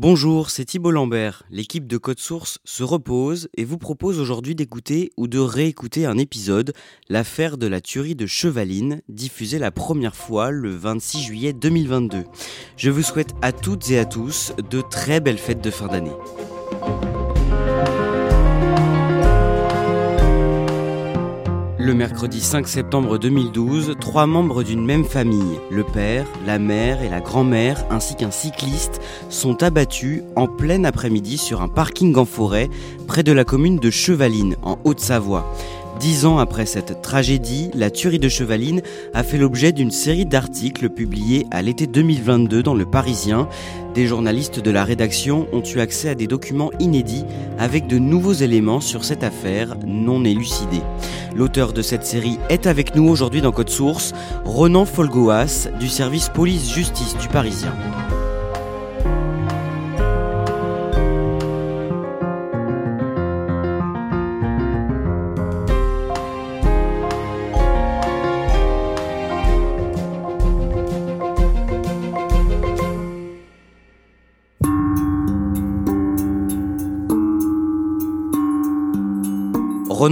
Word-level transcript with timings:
Bonjour, 0.00 0.50
c'est 0.50 0.64
Thibault 0.64 0.92
Lambert. 0.92 1.42
L'équipe 1.50 1.88
de 1.88 1.96
Code 1.96 2.20
Source 2.20 2.60
se 2.62 2.84
repose 2.84 3.48
et 3.56 3.64
vous 3.64 3.78
propose 3.78 4.20
aujourd'hui 4.20 4.54
d'écouter 4.54 5.10
ou 5.16 5.26
de 5.26 5.40
réécouter 5.40 6.06
un 6.06 6.18
épisode, 6.18 6.72
l'affaire 7.08 7.58
de 7.58 7.66
la 7.66 7.80
tuerie 7.80 8.14
de 8.14 8.24
Chevaline, 8.24 9.02
diffusée 9.08 9.58
la 9.58 9.72
première 9.72 10.14
fois 10.14 10.52
le 10.52 10.70
26 10.70 11.22
juillet 11.22 11.52
2022. 11.52 12.22
Je 12.76 12.90
vous 12.90 13.02
souhaite 13.02 13.34
à 13.42 13.50
toutes 13.50 13.90
et 13.90 13.98
à 13.98 14.04
tous 14.04 14.52
de 14.70 14.80
très 14.82 15.18
belles 15.18 15.36
fêtes 15.36 15.64
de 15.64 15.70
fin 15.72 15.88
d'année. 15.88 16.14
Le 21.88 21.94
mercredi 21.94 22.42
5 22.42 22.68
septembre 22.68 23.16
2012, 23.16 23.96
trois 23.98 24.26
membres 24.26 24.62
d'une 24.62 24.84
même 24.84 25.06
famille, 25.06 25.58
le 25.70 25.84
père, 25.84 26.26
la 26.46 26.58
mère 26.58 27.02
et 27.02 27.08
la 27.08 27.20
grand-mère, 27.20 27.82
ainsi 27.88 28.14
qu'un 28.14 28.30
cycliste, 28.30 29.00
sont 29.30 29.62
abattus 29.62 30.20
en 30.36 30.48
plein 30.48 30.84
après-midi 30.84 31.38
sur 31.38 31.62
un 31.62 31.68
parking 31.68 32.14
en 32.16 32.26
forêt 32.26 32.68
près 33.06 33.22
de 33.22 33.32
la 33.32 33.44
commune 33.44 33.78
de 33.78 33.88
Chevaline, 33.88 34.56
en 34.62 34.78
Haute-Savoie. 34.84 35.50
Dix 36.00 36.26
ans 36.26 36.38
après 36.38 36.64
cette 36.64 37.02
tragédie, 37.02 37.70
la 37.74 37.90
tuerie 37.90 38.20
de 38.20 38.28
Chevaline 38.28 38.82
a 39.14 39.24
fait 39.24 39.36
l'objet 39.36 39.72
d'une 39.72 39.90
série 39.90 40.26
d'articles 40.26 40.90
publiés 40.90 41.46
à 41.50 41.60
l'été 41.60 41.88
2022 41.88 42.62
dans 42.62 42.74
Le 42.74 42.86
Parisien. 42.86 43.48
Des 43.94 44.06
journalistes 44.06 44.60
de 44.60 44.70
la 44.70 44.84
rédaction 44.84 45.48
ont 45.52 45.62
eu 45.62 45.80
accès 45.80 46.08
à 46.08 46.14
des 46.14 46.28
documents 46.28 46.70
inédits 46.78 47.24
avec 47.58 47.88
de 47.88 47.98
nouveaux 47.98 48.32
éléments 48.32 48.80
sur 48.80 49.04
cette 49.04 49.24
affaire 49.24 49.74
non 49.84 50.24
élucidée. 50.24 50.82
L'auteur 51.34 51.72
de 51.72 51.82
cette 51.82 52.06
série 52.06 52.38
est 52.48 52.68
avec 52.68 52.94
nous 52.94 53.08
aujourd'hui 53.08 53.40
dans 53.40 53.52
Code 53.52 53.70
Source, 53.70 54.12
Ronan 54.44 54.84
Folgoas 54.84 55.68
du 55.80 55.88
service 55.88 56.28
police-justice 56.28 57.16
du 57.16 57.26
Parisien. 57.26 57.74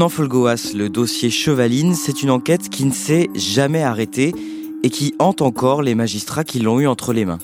Folgoas, 0.08 0.72
le 0.74 0.88
dossier 0.88 1.30
Chevaline, 1.30 1.94
c'est 1.94 2.22
une 2.22 2.30
enquête 2.30 2.68
qui 2.68 2.84
ne 2.84 2.92
s'est 2.92 3.28
jamais 3.34 3.82
arrêtée 3.82 4.34
et 4.82 4.90
qui 4.90 5.14
hante 5.18 5.42
encore 5.42 5.82
les 5.82 5.94
magistrats 5.94 6.44
qui 6.44 6.60
l'ont 6.60 6.80
eu 6.80 6.86
entre 6.86 7.12
les 7.12 7.24
mains. 7.24 7.38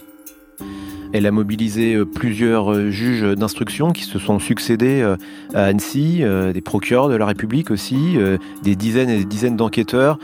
Elle 1.12 1.26
a 1.26 1.30
mobilisé 1.30 1.94
euh, 1.94 2.04
plusieurs 2.04 2.72
euh, 2.72 2.90
juges 2.90 3.22
d'instruction 3.36 3.92
qui 3.92 4.04
se 4.04 4.18
sont 4.18 4.38
succédés 4.38 5.02
euh, 5.02 5.16
à 5.54 5.64
Annecy, 5.64 6.22
des 6.54 6.60
procureurs 6.60 7.08
de 7.08 7.16
la 7.16 7.26
République 7.26 7.70
aussi, 7.70 8.16
des 8.62 8.76
dizaines 8.76 9.10
et 9.10 9.18
des 9.18 9.24
dizaines 9.24 9.56
d'enquêteurs, 9.56 10.18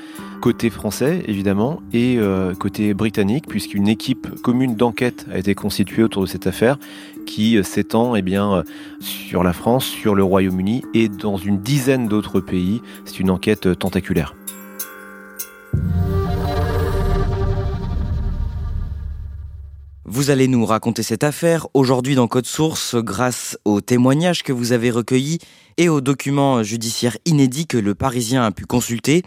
côté 0.49 0.71
français 0.71 1.23
évidemment, 1.27 1.83
et 1.93 2.19
côté 2.59 2.95
britannique, 2.95 3.47
puisqu'une 3.47 3.87
équipe 3.87 4.41
commune 4.41 4.77
d'enquête 4.77 5.27
a 5.31 5.37
été 5.37 5.55
constituée 5.55 6.03
autour 6.03 6.23
de 6.23 6.27
cette 6.27 6.47
affaire 6.47 6.79
qui 7.27 7.63
s'étend 7.63 8.17
eh 8.17 8.23
bien, 8.23 8.65
sur 8.99 9.45
la 9.45 9.53
France, 9.53 9.85
sur 9.85 10.15
le 10.15 10.25
Royaume-Uni 10.25 10.85
et 10.95 11.11
dans 11.11 11.37
une 11.37 11.61
dizaine 11.61 12.09
d'autres 12.09 12.41
pays. 12.41 12.81
C'est 13.05 13.21
une 13.21 13.29
enquête 13.29 13.79
tentaculaire. 13.79 14.35
Vous 20.07 20.31
allez 20.31 20.49
nous 20.49 20.65
raconter 20.65 21.03
cette 21.03 21.25
affaire 21.25 21.67
aujourd'hui 21.75 22.15
dans 22.15 22.27
Code 22.27 22.47
Source 22.47 22.97
grâce 22.97 23.59
aux 23.67 23.83
témoignages 23.83 24.43
que 24.43 24.55
vous 24.55 24.73
avez 24.73 24.91
recueillis 24.91 25.41
et 25.77 25.91
aux 25.91 26.01
documents 26.01 26.63
judiciaires 26.63 27.19
inédits 27.27 27.67
que 27.67 27.77
le 27.77 27.95
Parisien 27.95 28.43
a 28.45 28.51
pu 28.51 28.65
consulter. 28.65 29.23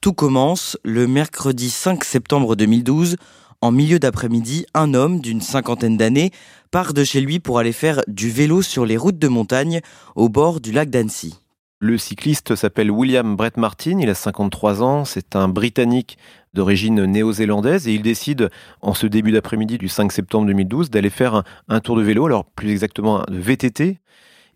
Tout 0.00 0.12
commence 0.12 0.78
le 0.84 1.06
mercredi 1.06 1.70
5 1.70 2.04
septembre 2.04 2.56
2012. 2.56 3.16
En 3.60 3.72
milieu 3.72 3.98
d'après-midi, 3.98 4.66
un 4.74 4.94
homme 4.94 5.20
d'une 5.20 5.40
cinquantaine 5.40 5.96
d'années 5.96 6.30
part 6.70 6.92
de 6.92 7.02
chez 7.04 7.20
lui 7.20 7.40
pour 7.40 7.58
aller 7.58 7.72
faire 7.72 8.02
du 8.06 8.30
vélo 8.30 8.62
sur 8.62 8.86
les 8.86 8.96
routes 8.96 9.18
de 9.18 9.28
montagne 9.28 9.80
au 10.14 10.28
bord 10.28 10.60
du 10.60 10.72
lac 10.72 10.90
d'Annecy. 10.90 11.34
Le 11.78 11.98
cycliste 11.98 12.54
s'appelle 12.54 12.90
William 12.90 13.36
Brett 13.36 13.58
Martin, 13.58 13.98
il 14.00 14.08
a 14.08 14.14
53 14.14 14.82
ans, 14.82 15.04
c'est 15.04 15.36
un 15.36 15.48
Britannique 15.48 16.16
d'origine 16.54 17.04
néo-zélandaise 17.04 17.86
et 17.86 17.92
il 17.92 18.00
décide 18.00 18.48
en 18.80 18.94
ce 18.94 19.06
début 19.06 19.30
d'après-midi 19.30 19.76
du 19.76 19.88
5 19.88 20.10
septembre 20.10 20.46
2012 20.46 20.88
d'aller 20.88 21.10
faire 21.10 21.42
un, 21.68 21.80
tour 21.80 21.96
de 21.96 22.02
vélo, 22.02 22.24
alors 22.24 22.46
plus 22.46 22.70
exactement 22.70 23.24
de 23.28 23.36
VTT, 23.36 23.98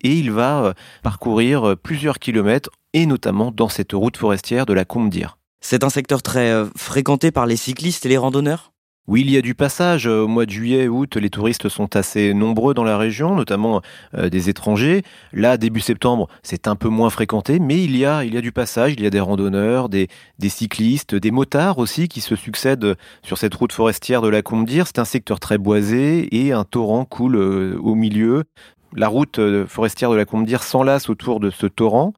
et 0.03 0.13
il 0.13 0.31
va 0.31 0.65
euh, 0.65 0.73
parcourir 1.03 1.69
euh, 1.71 1.77
plusieurs 1.77 2.19
kilomètres 2.19 2.71
et 2.93 3.07
notamment 3.07 3.51
dans 3.51 3.69
cette 3.69 3.93
route 3.93 4.17
forestière 4.17 4.67
de 4.67 4.73
la 4.73 4.85
Combe 4.85 5.11
d'Ir. 5.11 5.39
C'est 5.61 5.85
un 5.85 5.91
secteur 5.91 6.23
très 6.23 6.51
euh, 6.51 6.67
fréquenté 6.77 7.31
par 7.31 7.47
les 7.47 7.57
cyclistes 7.57 8.07
et 8.07 8.09
les 8.09 8.17
randonneurs? 8.17 8.73
Oui, 9.07 9.23
il 9.23 9.31
y 9.31 9.37
a 9.37 9.43
du 9.43 9.57
passage. 9.57 10.07
Au 10.07 10.29
mois 10.29 10.47
de 10.47 10.51
juillet, 10.51 10.87
août, 10.87 11.17
les 11.17 11.31
touristes 11.31 11.69
sont 11.69 11.97
assez 11.97 12.33
nombreux 12.33 12.75
dans 12.75 12.85
la 12.85 12.97
région, 12.97 13.35
notamment 13.35 13.83
euh, 14.15 14.29
des 14.29 14.49
étrangers. 14.49 15.03
Là, 15.33 15.57
début 15.57 15.81
septembre, 15.81 16.29
c'est 16.45 16.69
un 16.69 16.77
peu 16.77 16.89
moins 16.89 17.11
fréquenté, 17.11 17.59
mais 17.59 17.83
il 17.83 17.97
y 17.97 18.05
a, 18.05 18.25
il 18.25 18.35
y 18.35 18.37
a 18.37 18.41
du 18.41 18.53
passage. 18.53 18.93
Il 18.93 19.03
y 19.03 19.07
a 19.07 19.11
des 19.11 19.19
randonneurs, 19.19 19.89
des, 19.89 20.07
des 20.39 20.49
cyclistes, 20.49 21.17
des 21.17 21.33
motards 21.33 21.79
aussi 21.79 22.07
qui 22.07 22.21
se 22.21 22.37
succèdent 22.37 22.95
sur 23.25 23.37
cette 23.37 23.55
route 23.55 23.73
forestière 23.73 24.23
de 24.23 24.29
la 24.29 24.43
Combe 24.43 24.65
d'Ir. 24.65 24.87
C'est 24.87 25.01
un 25.01 25.05
secteur 25.05 25.41
très 25.41 25.59
boisé 25.59 26.29
et 26.37 26.53
un 26.53 26.65
torrent 26.65 27.05
coule 27.05 27.37
euh, 27.37 27.79
au 27.83 27.97
milieu. 27.97 28.45
La 28.95 29.09
route 29.09 29.41
euh, 29.41 29.67
forestière 29.67 30.11
de 30.13 30.17
la 30.17 30.25
Combe 30.25 30.47
d'Ir 30.47 30.63
s'enlace 30.63 31.09
autour 31.09 31.41
de 31.41 31.51
ce 31.51 31.67
torrent. 31.67 32.13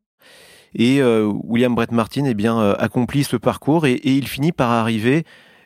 Et 0.75 1.03
William 1.03 1.75
Brett 1.75 1.93
Martin 1.93 2.25
eh 2.25 2.35
bien, 2.35 2.59
accomplit 2.73 3.25
ce 3.25 3.37
parcours 3.37 3.87
et, 3.87 3.93
et 3.93 4.13
il 4.13 4.27
finit 4.27 4.53
par 4.53 4.71
arriver 4.71 5.25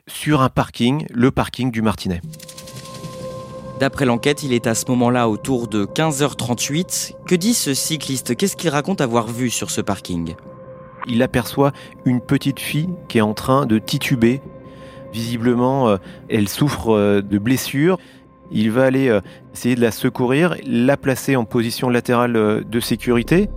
sur 0.09 0.41
un 0.41 0.49
parking, 0.49 1.06
le 1.12 1.31
parking 1.31 1.71
du 1.71 1.83
Martinet. 1.83 2.21
D'après 3.78 4.07
l'enquête, 4.07 4.42
il 4.42 4.54
est 4.54 4.66
à 4.66 4.75
ce 4.75 4.86
moment-là 4.89 5.28
autour 5.28 5.69
de 5.69 5.84
15h38. 5.84 7.13
Que 7.27 7.34
dit 7.34 7.53
ce 7.53 7.75
cycliste? 7.75 8.34
Qu'est-ce 8.34 8.57
qu'il 8.57 8.71
raconte 8.71 9.03
avoir 9.03 9.27
vu 9.27 9.51
sur 9.51 9.71
ce 9.71 9.83
parking? 9.83 10.34
Il 11.09 11.22
aperçoit 11.22 11.72
une 12.07 12.22
petite 12.22 12.59
fille 12.59 12.89
qui 13.09 13.19
est 13.19 13.22
en 13.22 13.34
train 13.34 13.66
de 13.66 13.78
tituber. 13.78 14.41
Visiblement, 15.13 15.89
euh, 15.89 15.97
elle 16.30 16.48
souffre 16.48 16.95
euh, 16.97 17.21
de 17.21 17.36
blessures. 17.36 17.98
Il 18.51 18.71
va 18.71 18.84
aller 18.84 19.09
euh, 19.09 19.21
essayer 19.53 19.75
de 19.75 19.83
la 19.83 19.91
secourir, 19.91 20.57
la 20.66 20.97
placer 20.97 21.36
en 21.36 21.45
position 21.45 21.91
latérale 21.91 22.65
de 22.66 22.80
sécurité. 22.80 23.51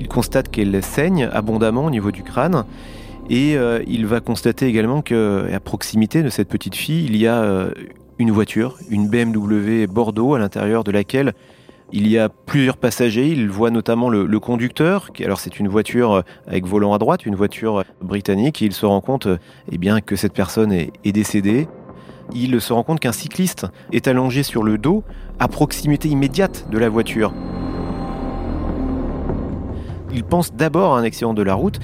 Il 0.00 0.08
constate 0.08 0.50
qu'elle 0.50 0.82
saigne 0.82 1.28
abondamment 1.30 1.84
au 1.84 1.90
niveau 1.90 2.10
du 2.10 2.22
crâne. 2.22 2.64
Et 3.28 3.56
euh, 3.56 3.84
il 3.86 4.06
va 4.06 4.20
constater 4.20 4.66
également 4.66 5.02
qu'à 5.02 5.60
proximité 5.62 6.22
de 6.22 6.30
cette 6.30 6.48
petite 6.48 6.74
fille, 6.74 7.04
il 7.04 7.16
y 7.16 7.26
a 7.26 7.42
euh, 7.42 7.70
une 8.18 8.30
voiture, 8.30 8.78
une 8.88 9.08
BMW 9.08 9.86
Bordeaux, 9.86 10.34
à 10.34 10.38
l'intérieur 10.38 10.84
de 10.84 10.90
laquelle 10.90 11.34
il 11.92 12.08
y 12.08 12.16
a 12.16 12.30
plusieurs 12.30 12.78
passagers. 12.78 13.28
Il 13.28 13.50
voit 13.50 13.70
notamment 13.70 14.08
le, 14.08 14.40
conducteur. 14.40 15.10
Alors 15.22 15.38
c'est 15.38 15.60
une 15.60 15.68
voiture 15.68 16.12
euh, 16.12 16.22
avec 16.46 16.64
volant 16.64 16.94
à 16.94 16.98
droite, 16.98 17.26
une 17.26 17.36
voiture 17.36 17.84
britannique. 18.00 18.62
Et 18.62 18.64
il 18.64 18.72
se 18.72 18.86
rend 18.86 19.02
compte 19.02 19.28
eh 19.70 19.76
bien, 19.76 20.00
que 20.00 20.16
cette 20.16 20.32
personne 20.32 20.72
est, 20.72 21.12
décédée. 21.12 21.68
il 22.34 22.58
se 22.58 22.72
rend 22.72 22.84
compte 22.84 23.00
qu'un 23.00 23.12
cycliste 23.12 23.66
est 23.92 24.08
allongé 24.08 24.44
sur 24.44 24.62
le 24.62 24.78
dos 24.78 25.04
à 25.38 25.46
proximité 25.46 26.08
immédiate 26.08 26.68
de 26.70 26.78
la 26.78 26.88
voiture. 26.88 27.34
Il 30.12 30.24
pense 30.24 30.54
d'abord 30.54 30.96
à 30.96 31.00
un 31.00 31.04
accident 31.04 31.34
de 31.34 31.42
la 31.42 31.54
route, 31.54 31.78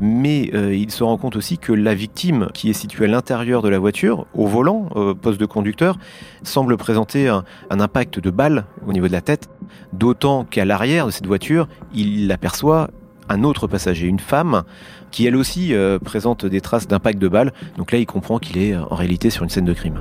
mais 0.00 0.50
euh, 0.54 0.74
il 0.74 0.90
se 0.90 1.02
rend 1.04 1.16
compte 1.16 1.36
aussi 1.36 1.58
que 1.58 1.72
la 1.72 1.94
victime 1.94 2.48
qui 2.54 2.70
est 2.70 2.74
située 2.74 3.04
à 3.04 3.08
l'intérieur 3.08 3.62
de 3.62 3.68
la 3.68 3.78
voiture, 3.78 4.26
au 4.34 4.46
volant, 4.46 4.88
au 4.94 5.14
poste 5.14 5.40
de 5.40 5.46
conducteur, 5.46 5.98
semble 6.42 6.76
présenter 6.76 7.28
un, 7.28 7.44
impact 7.70 8.20
de 8.20 8.30
balle 8.30 8.64
au 8.86 8.92
niveau 8.92 9.08
de 9.08 9.12
la 9.12 9.20
tête, 9.20 9.48
d'autant 9.92 10.44
qu'à 10.44 10.64
l'arrière 10.64 11.06
de 11.06 11.10
cette 11.10 11.26
voiture, 11.26 11.68
il 11.94 12.30
aperçoit 12.32 12.90
un 13.28 13.42
autre 13.42 13.66
passager, 13.66 14.06
une 14.06 14.20
femme, 14.20 14.62
qui 15.10 15.26
elle 15.26 15.36
aussi 15.36 15.74
euh, 15.74 15.98
présente 15.98 16.46
des 16.46 16.60
traces 16.60 16.86
d'impact 16.86 17.18
de 17.18 17.28
balle. 17.28 17.52
Donc 17.76 17.92
là, 17.92 17.98
il 17.98 18.06
comprend 18.06 18.38
qu'il 18.38 18.58
est 18.58 18.76
en 18.76 18.94
réalité 18.94 19.30
sur 19.30 19.42
une 19.42 19.50
scène 19.50 19.64
de 19.64 19.72
crime. 19.72 20.00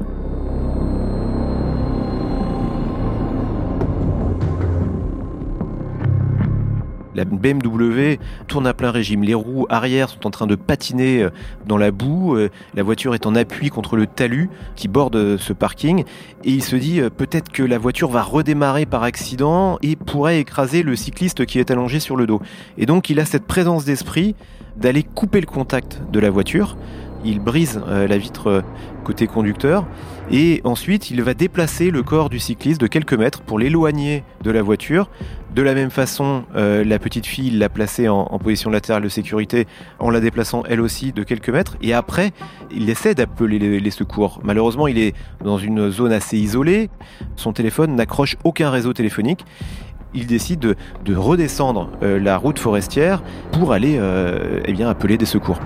La 7.15 7.23
BMW 7.23 8.17
tourne 8.47 8.67
à 8.67 8.73
plein 8.73 8.91
régime. 8.91 9.23
Les 9.23 9.33
roues 9.33 9.65
arrière 9.69 10.09
sont 10.09 10.27
en 10.27 10.31
train 10.31 10.47
de 10.47 10.55
patiner 10.55 11.23
euh, 11.23 11.29
dans 11.65 11.77
la 11.77 11.91
boue. 11.91 12.35
Euh, 12.35 12.49
la 12.73 12.83
voiture 12.83 13.15
est 13.15 13.25
en 13.25 13.35
appui 13.35 13.69
contre 13.69 13.95
le 13.95 14.05
talus 14.05 14.49
qui 14.75 14.89
borde 14.89 15.37
ce 15.37 15.53
parking. 15.53 16.03
Et 16.43 16.51
il 16.51 16.63
se 16.63 16.75
dit 16.75 16.99
euh, 16.99 17.09
peut-être 17.09 17.51
que 17.53 17.63
la 17.63 17.77
voiture 17.77 18.09
va 18.09 18.21
redémarrer 18.21 18.85
par 18.85 19.03
accident 19.03 19.77
et 19.81 19.95
pourrait 19.95 20.41
écraser 20.41 20.83
le 20.83 20.97
cycliste 20.97 21.45
qui 21.45 21.57
est 21.57 21.71
allongé 21.71 22.01
sur 22.01 22.17
le 22.17 22.27
dos. 22.27 22.41
Et 22.77 22.85
donc 22.85 23.09
il 23.09 23.21
a 23.21 23.25
cette 23.25 23.47
présence 23.47 23.85
d'esprit 23.85 24.35
d'aller 24.75 25.03
couper 25.03 25.39
le 25.39 25.47
contact 25.47 26.01
de 26.11 26.19
la 26.19 26.29
voiture. 26.29 26.75
Il 27.23 27.39
brise 27.39 27.81
la 27.87 28.17
vitre 28.19 28.63
côté 29.03 29.25
conducteur 29.25 29.87
et 30.31 30.61
ensuite 30.63 31.11
il 31.11 31.21
va 31.21 31.33
déplacer 31.33 31.91
le 31.91 32.03
corps 32.03 32.29
du 32.29 32.39
cycliste 32.39 32.81
de 32.81 32.87
quelques 32.87 33.13
mètres 33.13 33.41
pour 33.41 33.59
l'éloigner 33.59 34.23
de 34.43 34.51
la 34.51 34.61
voiture 34.61 35.09
de 35.55 35.61
la 35.61 35.73
même 35.73 35.89
façon, 35.89 36.43
euh, 36.57 36.83
la 36.83 36.99
petite 36.99 37.25
fille 37.25 37.49
l'a 37.49 37.69
placée 37.69 38.09
en, 38.09 38.25
position 38.39 38.69
latérale 38.69 39.03
de 39.03 39.09
sécurité 39.09 39.67
en 39.99 40.09
la 40.09 40.19
déplaçant 40.19 40.63
elle 40.67 40.81
aussi 40.81 41.13
de 41.13 41.23
quelques 41.23 41.49
mètres. 41.49 41.77
Et 41.81 41.93
après, 41.93 42.33
il 42.71 42.89
essaie 42.89 43.15
d'appeler 43.15 43.57
les, 43.57 43.91
secours. 43.91 44.41
Malheureusement, 44.43 44.87
il 44.87 44.97
est 44.97 45.15
dans 45.43 45.57
une 45.57 45.89
zone 45.89 46.11
assez 46.11 46.37
isolée. 46.37 46.89
Son 47.37 47.53
téléphone 47.53 47.95
n'accroche 47.95 48.35
aucun 48.43 48.69
réseau 48.69 48.91
téléphonique. 48.91 49.45
Il 50.13 50.27
décide 50.27 50.59
de, 50.59 51.15
redescendre 51.15 51.89
euh, 52.03 52.19
la 52.19 52.37
route 52.37 52.59
forestière 52.59 53.23
pour 53.53 53.71
aller 53.71 53.95
euh, 53.97 54.59
eh 54.65 54.83
appeler 54.83 55.17
des 55.17 55.25
secours. 55.25 55.59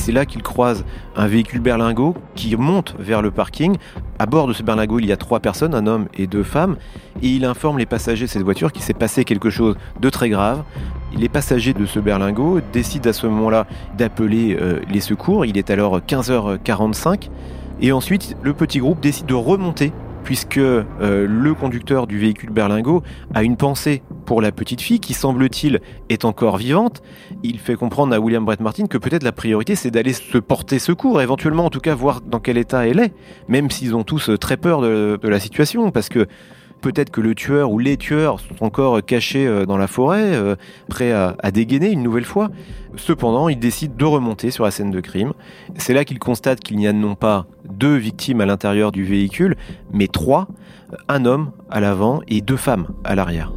C'est 0.00 0.12
là 0.12 0.24
qu'il 0.24 0.42
croise 0.42 0.86
un 1.14 1.26
véhicule 1.26 1.60
berlingot 1.60 2.14
qui 2.34 2.56
monte 2.56 2.94
vers 2.98 3.20
le 3.20 3.30
parking. 3.30 3.76
À 4.18 4.24
bord 4.24 4.46
de 4.46 4.54
ce 4.54 4.62
berlingot, 4.62 4.98
il 4.98 5.04
y 5.04 5.12
a 5.12 5.18
trois 5.18 5.40
personnes, 5.40 5.74
un 5.74 5.86
homme 5.86 6.08
et 6.14 6.26
deux 6.26 6.42
femmes, 6.42 6.78
et 7.22 7.28
il 7.28 7.44
informe 7.44 7.76
les 7.76 7.84
passagers 7.84 8.24
de 8.24 8.30
cette 8.30 8.42
voiture 8.42 8.72
qu'il 8.72 8.82
s'est 8.82 8.94
passé 8.94 9.26
quelque 9.26 9.50
chose 9.50 9.76
de 10.00 10.08
très 10.08 10.30
grave. 10.30 10.64
Les 11.14 11.28
passagers 11.28 11.74
de 11.74 11.84
ce 11.84 12.00
berlingot 12.00 12.60
décident 12.72 13.10
à 13.10 13.12
ce 13.12 13.26
moment-là 13.26 13.66
d'appeler 13.98 14.56
euh, 14.58 14.80
les 14.90 15.00
secours. 15.00 15.44
Il 15.44 15.58
est 15.58 15.68
alors 15.68 15.98
15h45. 15.98 17.28
Et 17.82 17.92
ensuite, 17.92 18.38
le 18.42 18.54
petit 18.54 18.78
groupe 18.78 19.00
décide 19.00 19.26
de 19.26 19.34
remonter 19.34 19.92
puisque 20.24 20.58
euh, 20.58 20.84
le 20.98 21.54
conducteur 21.54 22.06
du 22.06 22.18
véhicule 22.18 22.50
berlingot 22.50 23.02
a 23.34 23.42
une 23.42 23.56
pensée 23.56 24.02
pour 24.26 24.42
la 24.42 24.52
petite 24.52 24.80
fille 24.80 25.00
qui, 25.00 25.14
semble-t-il, 25.14 25.80
est 26.08 26.24
encore 26.24 26.56
vivante. 26.56 27.02
Il 27.42 27.58
fait 27.58 27.74
comprendre 27.74 28.14
à 28.14 28.20
William 28.20 28.44
Brett 28.44 28.60
Martin 28.60 28.86
que 28.86 28.98
peut-être 28.98 29.22
la 29.22 29.32
priorité 29.32 29.74
c'est 29.74 29.90
d'aller 29.90 30.12
se 30.12 30.38
porter 30.38 30.78
secours, 30.78 31.20
éventuellement 31.20 31.64
en 31.66 31.70
tout 31.70 31.80
cas 31.80 31.94
voir 31.94 32.20
dans 32.20 32.40
quel 32.40 32.58
état 32.58 32.86
elle 32.86 33.00
est, 33.00 33.12
même 33.48 33.70
s'ils 33.70 33.94
ont 33.94 34.04
tous 34.04 34.30
très 34.40 34.56
peur 34.56 34.80
de 34.80 35.18
la 35.22 35.40
situation, 35.40 35.90
parce 35.90 36.08
que 36.08 36.26
Peut-être 36.80 37.10
que 37.10 37.20
le 37.20 37.34
tueur 37.34 37.70
ou 37.70 37.78
les 37.78 37.96
tueurs 37.96 38.40
sont 38.40 38.64
encore 38.64 39.04
cachés 39.04 39.46
euh, 39.46 39.66
dans 39.66 39.76
la 39.76 39.86
forêt, 39.86 40.34
euh, 40.34 40.56
prêts 40.88 41.12
à, 41.12 41.34
dégainer 41.50 41.90
une 41.90 42.02
nouvelle 42.02 42.24
fois. 42.24 42.48
Cependant, 42.96 43.48
il 43.48 43.58
décide 43.58 43.96
de 43.96 44.04
remonter 44.04 44.50
sur 44.50 44.64
la 44.64 44.70
scène 44.70 44.90
de 44.90 45.00
crime. 45.00 45.32
C'est 45.76 45.92
là 45.92 46.04
qu'il 46.04 46.18
constate 46.18 46.60
qu'il 46.60 46.78
n'y 46.78 46.86
a 46.86 46.92
non 46.92 47.14
pas 47.14 47.46
deux 47.68 47.96
victimes 47.96 48.40
à 48.40 48.46
l'intérieur 48.46 48.92
du 48.92 49.04
véhicule, 49.04 49.56
mais 49.92 50.08
trois, 50.08 50.48
un 51.08 51.24
homme 51.24 51.52
à 51.70 51.80
l'avant 51.80 52.20
et 52.28 52.40
deux 52.40 52.56
femmes 52.56 52.88
à 53.04 53.14
l'arrière. 53.14 53.52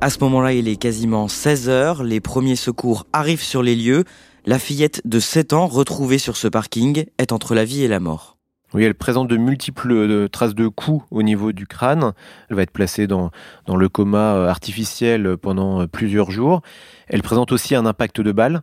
À 0.00 0.10
ce 0.10 0.20
moment-là, 0.20 0.52
il 0.52 0.68
est 0.68 0.76
quasiment 0.76 1.26
16 1.26 1.68
heures. 1.68 2.02
Les 2.04 2.20
premiers 2.20 2.54
secours 2.54 3.06
arrivent 3.12 3.42
sur 3.42 3.64
les 3.64 3.74
lieux. 3.74 4.04
La 4.46 4.58
fillette 4.58 5.02
de 5.04 5.20
7 5.20 5.52
ans 5.52 5.66
retrouvée 5.66 6.18
sur 6.18 6.36
ce 6.36 6.48
parking 6.48 7.06
est 7.18 7.32
entre 7.32 7.54
la 7.54 7.64
vie 7.64 7.82
et 7.82 7.88
la 7.88 8.00
mort. 8.00 8.38
Oui, 8.74 8.84
elle 8.84 8.94
présente 8.94 9.28
de 9.28 9.36
multiples 9.36 9.92
euh, 9.92 10.28
traces 10.28 10.54
de 10.54 10.68
coups 10.68 11.04
au 11.10 11.22
niveau 11.22 11.52
du 11.52 11.66
crâne. 11.66 12.12
Elle 12.48 12.56
va 12.56 12.62
être 12.62 12.70
placée 12.70 13.06
dans, 13.06 13.30
le 13.66 13.88
coma 13.88 14.34
euh, 14.34 14.48
artificiel 14.48 15.38
pendant 15.38 15.82
euh, 15.82 15.86
plusieurs 15.86 16.30
jours. 16.30 16.60
Elle 17.08 17.22
présente 17.22 17.50
aussi 17.50 17.74
un 17.74 17.86
impact 17.86 18.20
de 18.20 18.32
balle 18.32 18.60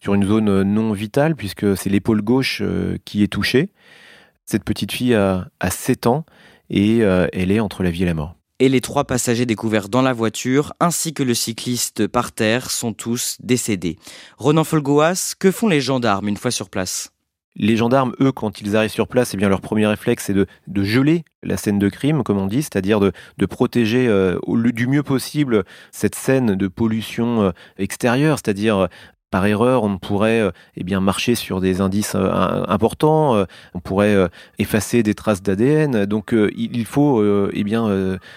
sur 0.00 0.14
une 0.14 0.24
zone 0.24 0.62
non 0.62 0.92
vitale 0.92 1.36
puisque 1.36 1.76
c'est 1.76 1.90
l'épaule 1.90 2.22
gauche 2.22 2.62
qui 3.04 3.22
est 3.22 3.28
touchée. 3.28 3.70
Cette 4.46 4.64
petite 4.64 4.90
fille 4.90 5.14
a, 5.14 5.48
a 5.60 5.70
7 5.70 6.08
ans 6.08 6.24
et 6.70 6.98
elle 6.98 7.52
est 7.52 7.60
entre 7.60 7.84
la 7.84 7.90
vie 7.90 8.02
et 8.02 8.06
la 8.06 8.14
mort 8.14 8.34
et 8.62 8.68
les 8.68 8.80
trois 8.80 9.02
passagers 9.02 9.44
découverts 9.44 9.88
dans 9.88 10.02
la 10.02 10.12
voiture, 10.12 10.72
ainsi 10.78 11.12
que 11.12 11.24
le 11.24 11.34
cycliste 11.34 12.06
par 12.06 12.30
terre, 12.30 12.70
sont 12.70 12.92
tous 12.92 13.36
décédés. 13.42 13.98
Ronan 14.38 14.62
Folgoas, 14.62 15.34
que 15.36 15.50
font 15.50 15.66
les 15.66 15.80
gendarmes 15.80 16.28
une 16.28 16.36
fois 16.36 16.52
sur 16.52 16.70
place? 16.70 17.10
Les 17.56 17.76
gendarmes, 17.76 18.14
eux, 18.20 18.30
quand 18.30 18.60
ils 18.60 18.76
arrivent 18.76 18.92
sur 18.92 19.08
place, 19.08 19.34
eh 19.34 19.36
bien, 19.36 19.48
leur 19.48 19.60
premier 19.60 19.88
réflexe, 19.88 20.26
c'est 20.26 20.32
de, 20.34 20.46
geler 20.84 21.24
la 21.42 21.56
scène 21.56 21.80
de 21.80 21.88
crime, 21.88 22.22
comme 22.22 22.38
on 22.38 22.46
dit, 22.46 22.62
c'est-à-dire 22.62 23.00
de, 23.00 23.12
protéger 23.46 24.06
euh, 24.06 24.38
du 24.46 24.86
mieux 24.86 25.02
possible 25.02 25.64
cette 25.90 26.14
scène 26.14 26.54
de 26.54 26.68
pollution 26.68 27.42
euh, 27.42 27.50
extérieure, 27.78 28.38
c'est-à-dire 28.38 28.86
par 29.32 29.46
erreur, 29.46 29.82
on 29.82 29.96
pourrait 29.96 30.42
euh, 30.42 30.50
eh 30.76 30.84
marcher 31.00 31.34
sur 31.34 31.62
des 31.62 31.80
indices 31.80 32.14
euh, 32.14 32.30
importants, 32.68 33.34
euh, 33.34 33.44
on 33.74 33.80
pourrait 33.80 34.28
effacer 34.58 35.02
des 35.02 35.14
traces 35.14 35.42
d'ADN. 35.42 36.04
Donc 36.04 36.34
il 36.54 36.84
faut 36.84 37.24
eh 37.50 37.64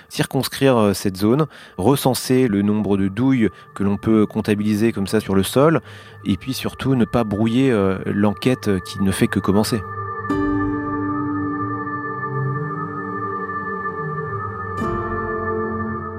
circonscrire 0.07 0.95
cette 0.95 1.17
zone, 1.17 1.47
recenser 1.77 2.47
le 2.47 2.61
nombre 2.61 2.97
de 2.97 3.09
douilles 3.09 3.49
que 3.75 3.83
l'on 3.83 3.97
peut 3.97 4.25
comptabiliser 4.25 4.93
comme 4.93 5.07
ça 5.07 5.19
sur 5.19 5.35
le 5.35 5.43
sol, 5.43 5.81
et 6.25 6.37
puis 6.37 6.53
surtout 6.53 6.95
ne 6.95 7.03
pas 7.05 7.25
brouiller 7.25 7.75
l'enquête 8.05 8.69
qui 8.85 9.01
ne 9.01 9.11
fait 9.11 9.27
que 9.27 9.39
commencer. 9.39 9.81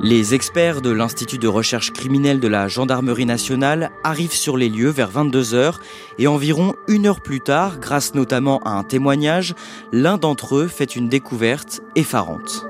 Les 0.09 0.35
experts 0.35 0.83
de 0.83 0.91
l'Institut 0.91 1.39
de 1.39 1.49
recherche 1.49 1.93
criminelle 1.93 2.39
de 2.39 2.47
la 2.47 2.69
Gendarmerie 2.69 3.27
nationale 3.27 3.91
arrivent 4.05 4.31
sur 4.31 4.57
les 4.57 4.69
lieux 4.69 4.91
vers 4.91 5.11
22h 5.11 5.81
et 6.21 6.29
environ 6.29 6.77
une 6.87 7.07
heure 7.07 7.21
plus 7.21 7.41
tard, 7.41 7.81
grâce 7.81 8.15
notamment 8.15 8.61
à 8.65 8.71
un 8.71 8.85
témoignage, 8.85 9.57
l'un 9.91 10.17
d'entre 10.17 10.59
eux 10.59 10.69
fait 10.69 10.95
une 10.95 11.09
découverte 11.09 11.81
effarante. 11.97 12.69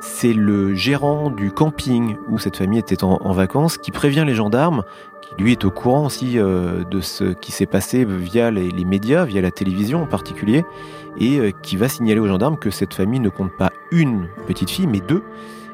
C'est 0.00 0.34
le 0.34 0.74
gérant 0.74 1.30
du 1.30 1.50
camping 1.50 2.18
où 2.28 2.38
cette 2.38 2.58
famille 2.58 2.78
était 2.78 3.04
en, 3.04 3.32
vacances 3.32 3.78
qui 3.78 3.90
prévient 3.90 4.24
les 4.26 4.34
gendarmes, 4.34 4.84
qui 5.22 5.42
lui 5.42 5.52
est 5.52 5.64
au 5.64 5.70
courant 5.70 6.04
aussi 6.04 6.38
euh, 6.38 6.84
de 6.84 7.00
ce 7.00 7.32
qui 7.32 7.52
s'est 7.52 7.64
passé 7.64 8.04
via 8.04 8.50
les, 8.50 8.84
médias, 8.84 9.24
via 9.24 9.40
la 9.40 9.50
télévision 9.50 10.02
en 10.02 10.06
particulier, 10.06 10.66
et 11.16 11.38
euh, 11.38 11.52
qui 11.62 11.78
va 11.78 11.88
signaler 11.88 12.20
aux 12.20 12.28
gendarmes 12.28 12.58
que 12.58 12.68
cette 12.68 12.92
famille 12.92 13.20
ne 13.20 13.30
compte 13.30 13.56
pas 13.56 13.72
une 13.90 14.28
petite 14.46 14.68
fille, 14.68 14.86
mais 14.86 15.00
deux 15.00 15.22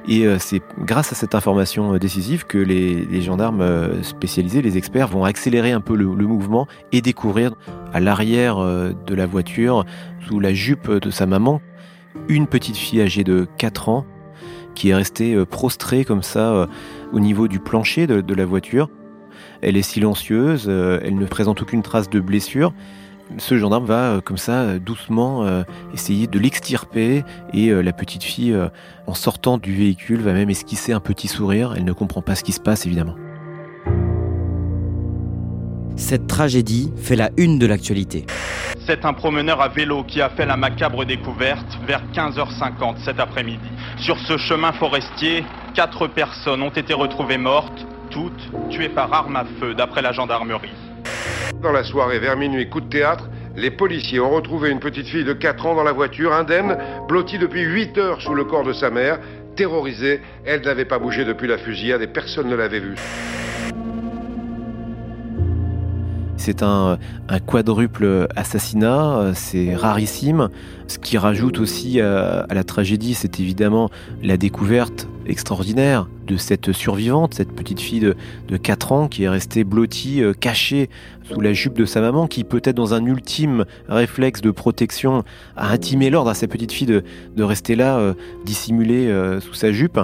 et 0.08 0.26
euh, 0.26 0.38
c'est 0.38 0.62
grâce 0.78 1.12
à 1.12 1.14
cette 1.14 1.34
information 1.34 1.94
euh, 1.94 1.98
décisive 1.98 2.46
que 2.46 2.58
les, 2.58 3.22
gendarmes 3.22 3.60
euh, 3.60 4.02
spécialisés, 4.02 4.62
les 4.62 4.78
experts, 4.78 5.08
vont 5.08 5.24
accélérer 5.24 5.72
un 5.72 5.80
peu 5.80 5.94
le, 5.94 6.06
mouvement 6.06 6.66
et 6.92 7.00
découvrir 7.00 7.54
à 7.92 8.00
l'arrière 8.00 8.58
de 8.58 9.14
la 9.14 9.26
voiture, 9.26 9.84
sous 10.26 10.38
la 10.38 10.54
jupe 10.54 10.90
de 10.90 11.10
sa 11.10 11.26
maman, 11.26 11.60
une 12.28 12.46
petite 12.46 12.76
fille 12.76 13.00
âgée 13.00 13.24
de 13.24 13.48
4 13.58 13.88
ans 13.88 14.06
qui 14.74 14.90
est 14.90 14.94
restée 14.94 15.44
prostrée 15.44 16.04
comme 16.04 16.22
ça 16.22 16.68
au 17.12 17.18
niveau 17.18 17.48
du 17.48 17.58
plancher 17.58 18.06
de 18.06 18.34
la 18.34 18.44
voiture. 18.44 18.88
Elle 19.60 19.76
est 19.76 19.82
silencieuse, 19.82 20.68
elle 20.68 21.16
ne 21.16 21.26
présente 21.26 21.62
aucune 21.62 21.82
trace 21.82 22.08
de 22.08 22.20
blessure 22.20 22.72
ce 23.38 23.58
gendarme 23.58 23.84
va 23.84 24.12
euh, 24.12 24.20
comme 24.20 24.36
ça 24.36 24.62
euh, 24.62 24.78
doucement 24.78 25.44
euh, 25.44 25.62
essayer 25.94 26.26
de 26.26 26.38
l'extirper 26.38 27.24
et 27.52 27.70
la 27.70 27.92
petite 27.92 28.22
fille 28.22 28.56
en 29.06 29.14
sortant 29.14 29.58
du 29.58 29.74
véhicule 29.74 30.20
va 30.20 30.32
même 30.32 30.50
esquisser 30.50 30.92
un 30.92 31.00
petit 31.00 31.28
sourire, 31.28 31.74
elle 31.76 31.84
ne 31.84 31.92
comprend 31.92 32.22
pas 32.22 32.34
ce 32.34 32.44
qui 32.44 32.52
se 32.52 32.60
passe 32.60 32.86
évidemment. 32.86 33.14
Cette 35.96 36.26
tragédie 36.26 36.92
fait 36.96 37.16
la 37.16 37.30
une 37.36 37.58
de 37.58 37.66
l'actualité. 37.66 38.26
C'est 38.86 39.04
un 39.04 39.12
promeneur 39.12 39.60
à 39.60 39.68
vélo 39.68 40.04
qui 40.04 40.20
a 40.20 40.30
fait 40.30 40.46
la 40.46 40.56
macabre 40.56 41.04
découverte 41.04 41.78
vers 41.86 42.02
15h50 42.14 43.04
cet 43.04 43.20
après-midi. 43.20 43.68
Sur 43.98 44.18
ce 44.18 44.36
chemin 44.38 44.72
forestier, 44.72 45.44
Quatre 45.74 46.08
personnes 46.08 46.62
ont 46.62 46.70
été 46.70 46.92
retrouvées 46.92 47.38
mortes, 47.38 47.86
toutes 48.10 48.50
tuées 48.70 48.88
par 48.88 49.12
arme 49.12 49.36
à 49.36 49.44
feu, 49.60 49.72
d'après 49.72 50.02
la 50.02 50.10
gendarmerie. 50.10 50.89
Dans 51.62 51.72
la 51.72 51.84
soirée, 51.84 52.18
vers 52.18 52.36
minuit, 52.36 52.68
coup 52.68 52.80
de 52.80 52.88
théâtre, 52.88 53.28
les 53.56 53.70
policiers 53.70 54.20
ont 54.20 54.30
retrouvé 54.30 54.70
une 54.70 54.80
petite 54.80 55.06
fille 55.06 55.24
de 55.24 55.32
4 55.32 55.66
ans 55.66 55.74
dans 55.74 55.82
la 55.82 55.92
voiture, 55.92 56.32
indemne, 56.32 56.78
blottie 57.08 57.38
depuis 57.38 57.62
8 57.62 57.98
heures 57.98 58.22
sous 58.22 58.34
le 58.34 58.44
corps 58.44 58.64
de 58.64 58.72
sa 58.72 58.90
mère. 58.90 59.18
Terrorisée, 59.56 60.20
elle 60.46 60.62
n'avait 60.62 60.84
pas 60.84 60.98
bougé 60.98 61.24
depuis 61.24 61.48
la 61.48 61.58
fusillade 61.58 62.00
et 62.00 62.06
personne 62.06 62.48
ne 62.48 62.56
l'avait 62.56 62.80
vue. 62.80 62.96
C'est 66.40 66.62
un, 66.62 66.98
quadruple 67.46 68.26
assassinat, 68.34 69.32
c'est 69.34 69.76
rarissime. 69.76 70.48
Ce 70.88 70.98
qui 70.98 71.18
rajoute 71.18 71.60
aussi 71.60 72.00
à, 72.00 72.46
à 72.48 72.54
la 72.54 72.64
tragédie, 72.64 73.12
c'est 73.12 73.38
évidemment 73.40 73.90
la 74.22 74.38
découverte 74.38 75.06
extraordinaire 75.26 76.08
de 76.26 76.36
cette 76.36 76.72
survivante, 76.72 77.34
cette 77.34 77.52
petite 77.52 77.80
fille 77.80 78.00
de, 78.00 78.16
de 78.48 78.56
4 78.56 78.92
ans 78.92 79.08
qui 79.08 79.24
est 79.24 79.28
restée 79.28 79.64
blottie, 79.64 80.22
euh, 80.22 80.32
cachée 80.32 80.88
sous 81.24 81.40
la 81.40 81.52
jupe 81.52 81.74
de 81.74 81.84
sa 81.84 82.00
maman, 82.00 82.26
qui 82.26 82.44
peut-être 82.44 82.76
dans 82.76 82.94
un 82.94 83.04
ultime 83.04 83.64
réflexe 83.88 84.40
de 84.40 84.50
protection 84.50 85.24
a 85.56 85.70
intimé 85.70 86.10
l'ordre 86.10 86.30
à 86.30 86.34
sa 86.34 86.46
petite 86.46 86.72
fille 86.72 86.86
de, 86.86 87.02
rester 87.42 87.76
là, 87.76 87.98
euh, 87.98 88.14
dissimulée 88.44 89.08
euh, 89.08 89.40
sous 89.40 89.54
sa 89.54 89.72
jupe, 89.72 90.00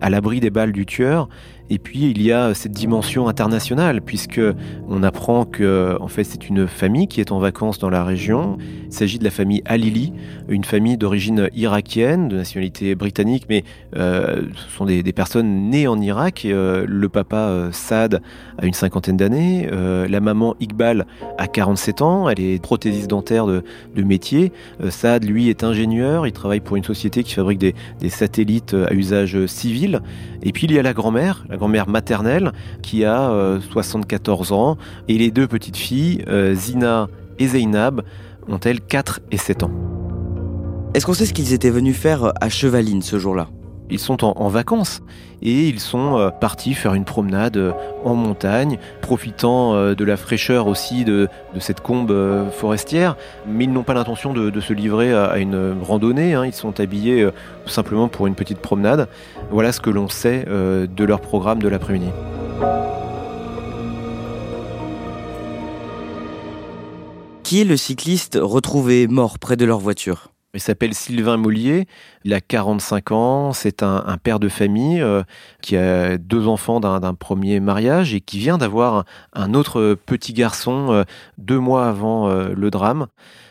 à 0.00 0.10
l'abri 0.10 0.40
des 0.40 0.50
balles 0.50 0.72
du 0.72 0.86
tueur. 0.86 1.28
Et 1.70 1.78
puis 1.78 2.10
il 2.10 2.22
y 2.22 2.32
a 2.32 2.54
cette 2.54 2.72
dimension 2.72 3.28
internationale 3.28 4.00
puisque 4.00 4.40
on 4.88 5.02
apprend 5.02 5.44
que 5.44 5.96
en 6.00 6.08
fait 6.08 6.24
c'est 6.24 6.48
une 6.48 6.66
famille 6.66 7.08
qui 7.08 7.20
est 7.20 7.32
en 7.32 7.38
vacances 7.38 7.78
dans 7.78 7.90
la 7.90 8.04
région. 8.04 8.58
Il 8.86 8.92
s'agit 8.92 9.18
de 9.18 9.24
la 9.24 9.30
famille 9.30 9.62
Alili, 9.64 10.12
une 10.48 10.64
famille 10.64 10.96
d'origine 10.96 11.48
irakienne, 11.54 12.28
de 12.28 12.36
nationalité 12.36 12.94
britannique, 12.94 13.46
mais 13.48 13.64
euh, 13.96 14.42
ce 14.54 14.76
sont 14.76 14.84
des, 14.84 15.02
personnes 15.12 15.70
nées 15.70 15.88
en 15.88 16.00
Irak. 16.00 16.44
Euh, 16.44 16.84
le 16.88 17.08
papa 17.08 17.36
euh, 17.36 17.72
Saad 17.72 18.20
a 18.58 18.66
une 18.66 18.74
cinquantaine 18.74 19.16
d'années, 19.16 19.68
la 20.08 20.20
maman 20.20 20.54
Iqbal 20.60 21.06
a 21.38 21.46
47 21.46 22.02
ans, 22.02 22.28
elle 22.28 22.40
est 22.40 22.62
prothésiste 22.62 23.08
dentaire 23.08 23.46
de, 23.46 23.62
métier. 23.96 24.52
Saad 24.88 25.24
lui 25.24 25.48
est 25.48 25.64
ingénieur, 25.64 26.26
il 26.26 26.32
travaille 26.32 26.60
pour 26.60 26.76
une 26.76 26.84
société 26.84 27.24
qui 27.24 27.34
fabrique 27.34 27.58
des 27.58 28.08
satellites 28.08 28.74
à 28.74 28.94
usage 28.94 29.46
civil. 29.46 30.00
Et 30.42 30.52
puis 30.52 30.66
il 30.66 30.72
y 30.72 30.78
a 30.78 30.82
la 30.82 30.92
grand-mère, 30.92 31.44
grand-mère 31.56 31.88
maternelle, 31.88 32.52
qui 32.82 33.04
a 33.04 33.30
euh, 33.30 33.60
74 33.60 34.52
ans, 34.52 34.76
et 35.08 35.18
les 35.18 35.30
deux 35.30 35.46
petites 35.46 35.76
filles, 35.76 36.24
euh, 36.28 36.54
Zina 36.54 37.08
et 37.38 37.48
Zeynab, 37.48 38.02
ont-elles 38.48 38.80
4 38.80 39.20
et 39.30 39.36
7 39.36 39.64
ans. 39.64 39.70
Est-ce 40.94 41.04
qu'on 41.04 41.14
sait 41.14 41.26
ce 41.26 41.34
qu'ils 41.34 41.52
étaient 41.52 41.70
venus 41.70 41.96
faire 41.96 42.32
à 42.40 42.48
Chevaline 42.48 43.02
ce 43.02 43.18
jour-là? 43.18 43.48
Ils 43.90 43.98
sont 43.98 44.24
en, 44.24 44.48
vacances 44.48 45.02
et 45.42 45.68
ils 45.68 45.80
sont 45.80 46.18
euh, 46.18 46.30
partis 46.30 46.74
faire 46.74 46.94
une 46.94 47.04
promenade 47.04 47.56
euh, 47.56 47.72
en 48.04 48.14
montagne, 48.14 48.78
profitant 49.02 49.74
euh, 49.74 49.94
de 49.94 50.04
la 50.04 50.16
fraîcheur 50.16 50.66
aussi 50.66 51.04
de, 51.04 51.28
cette 51.58 51.80
combe 51.80 52.14
forestière, 52.52 53.16
mais 53.46 53.64
ils 53.64 53.72
n'ont 53.72 53.82
pas 53.82 53.94
l'intention 53.94 54.32
de, 54.32 54.60
se 54.60 54.72
livrer 54.72 55.12
à, 55.14 55.38
une 55.38 55.76
randonnée, 55.82 56.34
hein. 56.34 56.44
ils 56.44 56.52
sont 56.52 56.80
habillés 56.80 57.22
euh, 57.22 57.32
simplement 57.66 58.08
pour 58.08 58.26
une 58.26 58.34
petite 58.34 58.58
promenade. 58.58 59.08
Voilà 59.50 59.72
ce 59.72 59.80
que 59.80 59.90
l'on 59.90 60.08
sait 60.08 60.44
de 60.46 61.04
leur 61.04 61.20
programme 61.20 61.62
de 61.62 61.68
l'après-midi. 61.68 62.10
Qui 67.42 67.60
est 67.60 67.64
le 67.64 67.76
cycliste 67.76 68.38
retrouvé 68.40 69.06
mort 69.06 69.38
près 69.38 69.56
de 69.56 69.64
leur 69.64 69.78
voiture? 69.78 70.30
Il 70.56 70.60
s'appelle 70.60 70.94
Sylvain 70.94 71.36
Mollier, 71.36 71.86
il 72.24 72.32
a 72.32 72.40
45 72.40 73.12
ans, 73.12 73.52
c'est 73.52 73.82
un, 73.82 74.16
père 74.22 74.40
de 74.40 74.48
famille 74.48 75.00
euh, 75.00 75.22
qui 75.60 75.76
a 75.76 76.16
deux 76.16 76.48
enfants 76.48 76.80
d'un 76.80 77.14
premier 77.14 77.60
mariage 77.60 78.14
et 78.14 78.20
qui 78.20 78.38
vient 78.38 78.56
d'avoir 78.56 79.04
un, 79.34 79.52
autre 79.54 79.96
petit 80.06 80.32
garçon 80.32 80.92
euh, 80.92 81.04
deux 81.36 81.58
mois 81.58 81.86
avant 81.86 82.28
euh, 82.28 82.54
le 82.56 82.70
drame. 82.70 83.06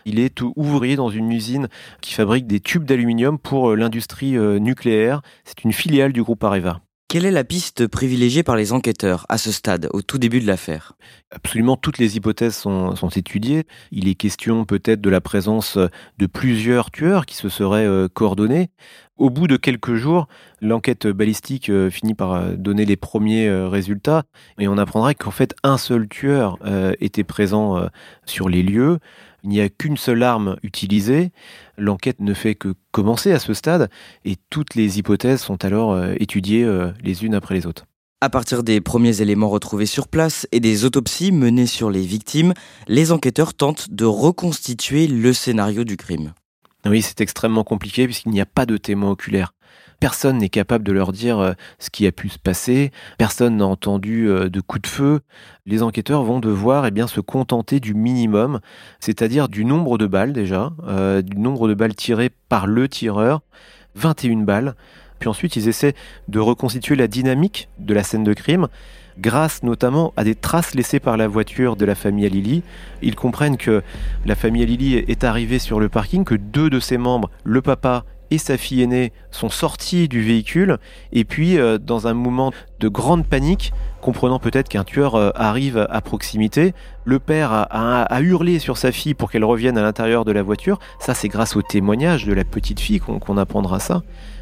Il 0.05 0.19
est 0.19 0.41
ouvrier 0.55 0.95
dans 0.95 1.09
une 1.09 1.31
usine 1.31 1.67
qui 2.01 2.13
fabrique 2.13 2.47
des 2.47 2.59
tubes 2.59 2.85
d'aluminium 2.85 3.39
pour 3.39 3.75
l'industrie 3.75 4.37
nucléaire. 4.37 5.21
C'est 5.45 5.63
une 5.63 5.73
filiale 5.73 6.13
du 6.13 6.21
groupe 6.21 6.43
Areva. 6.43 6.79
Quelle 7.15 7.25
est 7.25 7.31
la 7.31 7.45
piste 7.45 7.87
privilégiée 7.87 8.43
par 8.43 8.57
les 8.57 8.73
enquêteurs 8.73 9.25
à 9.29 9.37
ce 9.37 9.53
stade, 9.53 9.87
au 9.93 10.01
tout 10.01 10.17
début 10.17 10.41
de 10.41 10.47
l'affaire? 10.47 10.97
Absolument 11.31 11.77
toutes 11.77 11.97
les 11.97 12.17
hypothèses 12.17 12.57
sont, 12.57 12.93
étudiées. 13.15 13.63
Il 13.89 14.09
est 14.09 14.15
question 14.15 14.65
peut-être 14.65 14.99
de 14.99 15.09
la 15.09 15.21
présence 15.21 15.77
de 16.17 16.25
plusieurs 16.25 16.91
tueurs 16.91 17.25
qui 17.25 17.37
se 17.37 17.47
seraient 17.47 17.85
euh, 17.85 18.09
coordonnés. 18.09 18.69
Au 19.15 19.29
bout 19.29 19.47
de 19.47 19.55
quelques 19.55 19.95
jours, 19.95 20.27
l'enquête 20.59 21.07
balistique 21.07 21.69
euh, 21.69 21.89
finit 21.89 22.15
par 22.15 22.33
euh, 22.33 22.55
donner 22.57 22.83
les 22.83 22.97
premiers 22.97 23.47
euh, 23.47 23.69
résultats 23.69 24.23
et 24.59 24.67
on 24.67 24.77
apprendra 24.77 25.13
qu'en 25.13 25.31
fait 25.31 25.55
un 25.63 25.77
seul 25.77 26.09
tueur 26.09 26.57
euh, 26.65 26.91
était 26.99 27.23
présent 27.23 27.77
euh, 27.77 27.87
sur 28.25 28.49
les 28.49 28.61
lieux. 28.61 28.99
Il 29.45 29.49
n'y 29.49 29.61
a 29.61 29.69
qu'une 29.69 29.95
seule 29.95 30.23
arme 30.23 30.57
utilisée. 30.63 31.31
L'enquête 31.77 32.19
ne 32.19 32.33
fait 32.33 32.55
que 32.55 32.73
commencer 32.91 33.31
à 33.31 33.37
ce 33.37 33.53
stade 33.53 33.91
et 34.25 34.37
toutes 34.49 34.73
les 34.73 34.97
hypothèses 34.97 35.41
sont 35.41 35.63
alors 35.63 35.93
euh, 35.93 36.15
étudiées 36.19 36.63
euh, 36.63 36.91
les 37.03 37.23
unes 37.25 37.35
après 37.35 37.53
les 37.53 37.67
autres. 37.67 37.85
À 38.21 38.29
partir 38.31 38.63
des 38.63 38.81
premiers 38.81 39.21
éléments 39.21 39.49
retrouvés 39.49 39.85
sur 39.85 40.07
place 40.07 40.47
et 40.51 40.59
des 40.59 40.83
autopsies 40.83 41.31
menées 41.31 41.67
sur 41.67 41.91
les 41.91 42.01
victimes, 42.01 42.55
les 42.87 43.11
enquêteurs 43.11 43.53
tentent 43.53 43.91
de 43.91 44.05
reconstituer 44.05 45.05
le 45.05 45.31
scénario 45.31 45.83
du 45.83 45.95
crime. 45.95 46.33
Oui, 46.87 47.03
c'est 47.03 47.21
extrêmement 47.21 47.63
compliqué 47.63 48.05
puisqu'il 48.05 48.31
n'y 48.31 48.41
a 48.41 48.47
pas 48.47 48.65
de 48.65 48.77
témoins 48.77 49.11
oculaires. 49.11 49.53
Personne 49.99 50.37
n'est 50.39 50.49
capable 50.49 50.83
de 50.83 50.91
leur 50.91 51.11
dire 51.11 51.39
euh, 51.39 51.53
ce 51.79 51.89
qui 51.89 52.05
a 52.07 52.11
pu 52.11 52.29
se 52.29 52.39
passer. 52.39 52.91
Personne 53.17 53.57
n'a 53.57 53.65
entendu 53.65 54.27
euh, 54.29 54.49
de 54.49 54.61
coups 54.61 54.83
de 54.83 54.87
feu. 54.87 55.19
Les 55.65 55.83
enquêteurs 55.83 56.23
vont 56.23 56.39
devoir 56.39 56.85
eh 56.85 56.91
bien, 56.91 57.07
se 57.07 57.21
contenter 57.21 57.79
du 57.79 57.93
minimum, 57.93 58.59
c'est-à-dire 58.99 59.49
du 59.49 59.65
nombre 59.65 59.97
de 59.97 60.07
balles 60.07 60.33
déjà, 60.33 60.73
euh, 60.87 61.21
du 61.21 61.37
nombre 61.37 61.67
de 61.67 61.73
balles 61.73 61.95
tirées 61.95 62.31
par 62.49 62.67
le 62.67 62.87
tireur, 62.87 63.41
21 63.95 64.43
balles. 64.43 64.75
Puis 65.19 65.29
ensuite, 65.29 65.55
ils 65.55 65.67
essaient 65.67 65.95
de 66.27 66.39
reconstituer 66.39 66.95
la 66.95 67.07
dynamique 67.07 67.69
de 67.79 67.93
la 67.93 68.03
scène 68.03 68.23
de 68.23 68.33
crime 68.33 68.67
grâce 69.17 69.63
notamment 69.63 70.13
à 70.17 70.23
des 70.23 70.35
traces 70.35 70.75
laissées 70.75 70.99
par 70.99 71.17
la 71.17 71.27
voiture 71.27 71.75
de 71.75 71.85
la 71.85 71.95
famille 71.95 72.25
Alili. 72.25 72.63
Ils 73.01 73.15
comprennent 73.15 73.57
que 73.57 73.81
la 74.25 74.35
famille 74.35 74.63
Alili 74.63 74.95
est 74.95 75.23
arrivée 75.23 75.59
sur 75.59 75.79
le 75.79 75.89
parking, 75.89 76.23
que 76.23 76.35
deux 76.35 76.69
de 76.69 76.79
ses 76.79 76.97
membres, 76.97 77.29
le 77.43 77.61
papa 77.61 78.03
sa 78.37 78.57
fille 78.57 78.81
aînée 78.81 79.11
sont 79.31 79.49
sortis 79.49 80.07
du 80.07 80.21
véhicule 80.21 80.77
et 81.11 81.23
puis 81.23 81.57
euh, 81.57 81.77
dans 81.77 82.07
un 82.07 82.13
moment 82.13 82.51
de 82.79 82.87
grande 82.87 83.25
panique, 83.25 83.73
comprenant 84.01 84.39
peut-être 84.39 84.69
qu'un 84.69 84.83
tueur 84.83 85.15
euh, 85.15 85.31
arrive 85.35 85.87
à 85.89 86.01
proximité, 86.01 86.73
le 87.05 87.19
père 87.19 87.67
a, 87.69 88.21
hurlé 88.21 88.59
sur 88.59 88.77
sa 88.77 88.91
fille 88.91 89.13
pour 89.13 89.31
qu'elle 89.31 89.45
revienne 89.45 89.77
à 89.77 89.81
l'intérieur 89.81 90.25
de 90.25 90.31
la 90.31 90.43
voiture. 90.43 90.79
Ça, 90.99 91.13
c'est 91.13 91.27
grâce 91.27 91.55
au 91.55 91.61
témoignage 91.61 92.25
de 92.25 92.33
la 92.33 92.43
petite 92.43 92.79
fille 92.79 92.99
qu'on 92.99 93.19
qu 93.19 93.39
apprendra 93.39 93.79
ça 93.79 94.01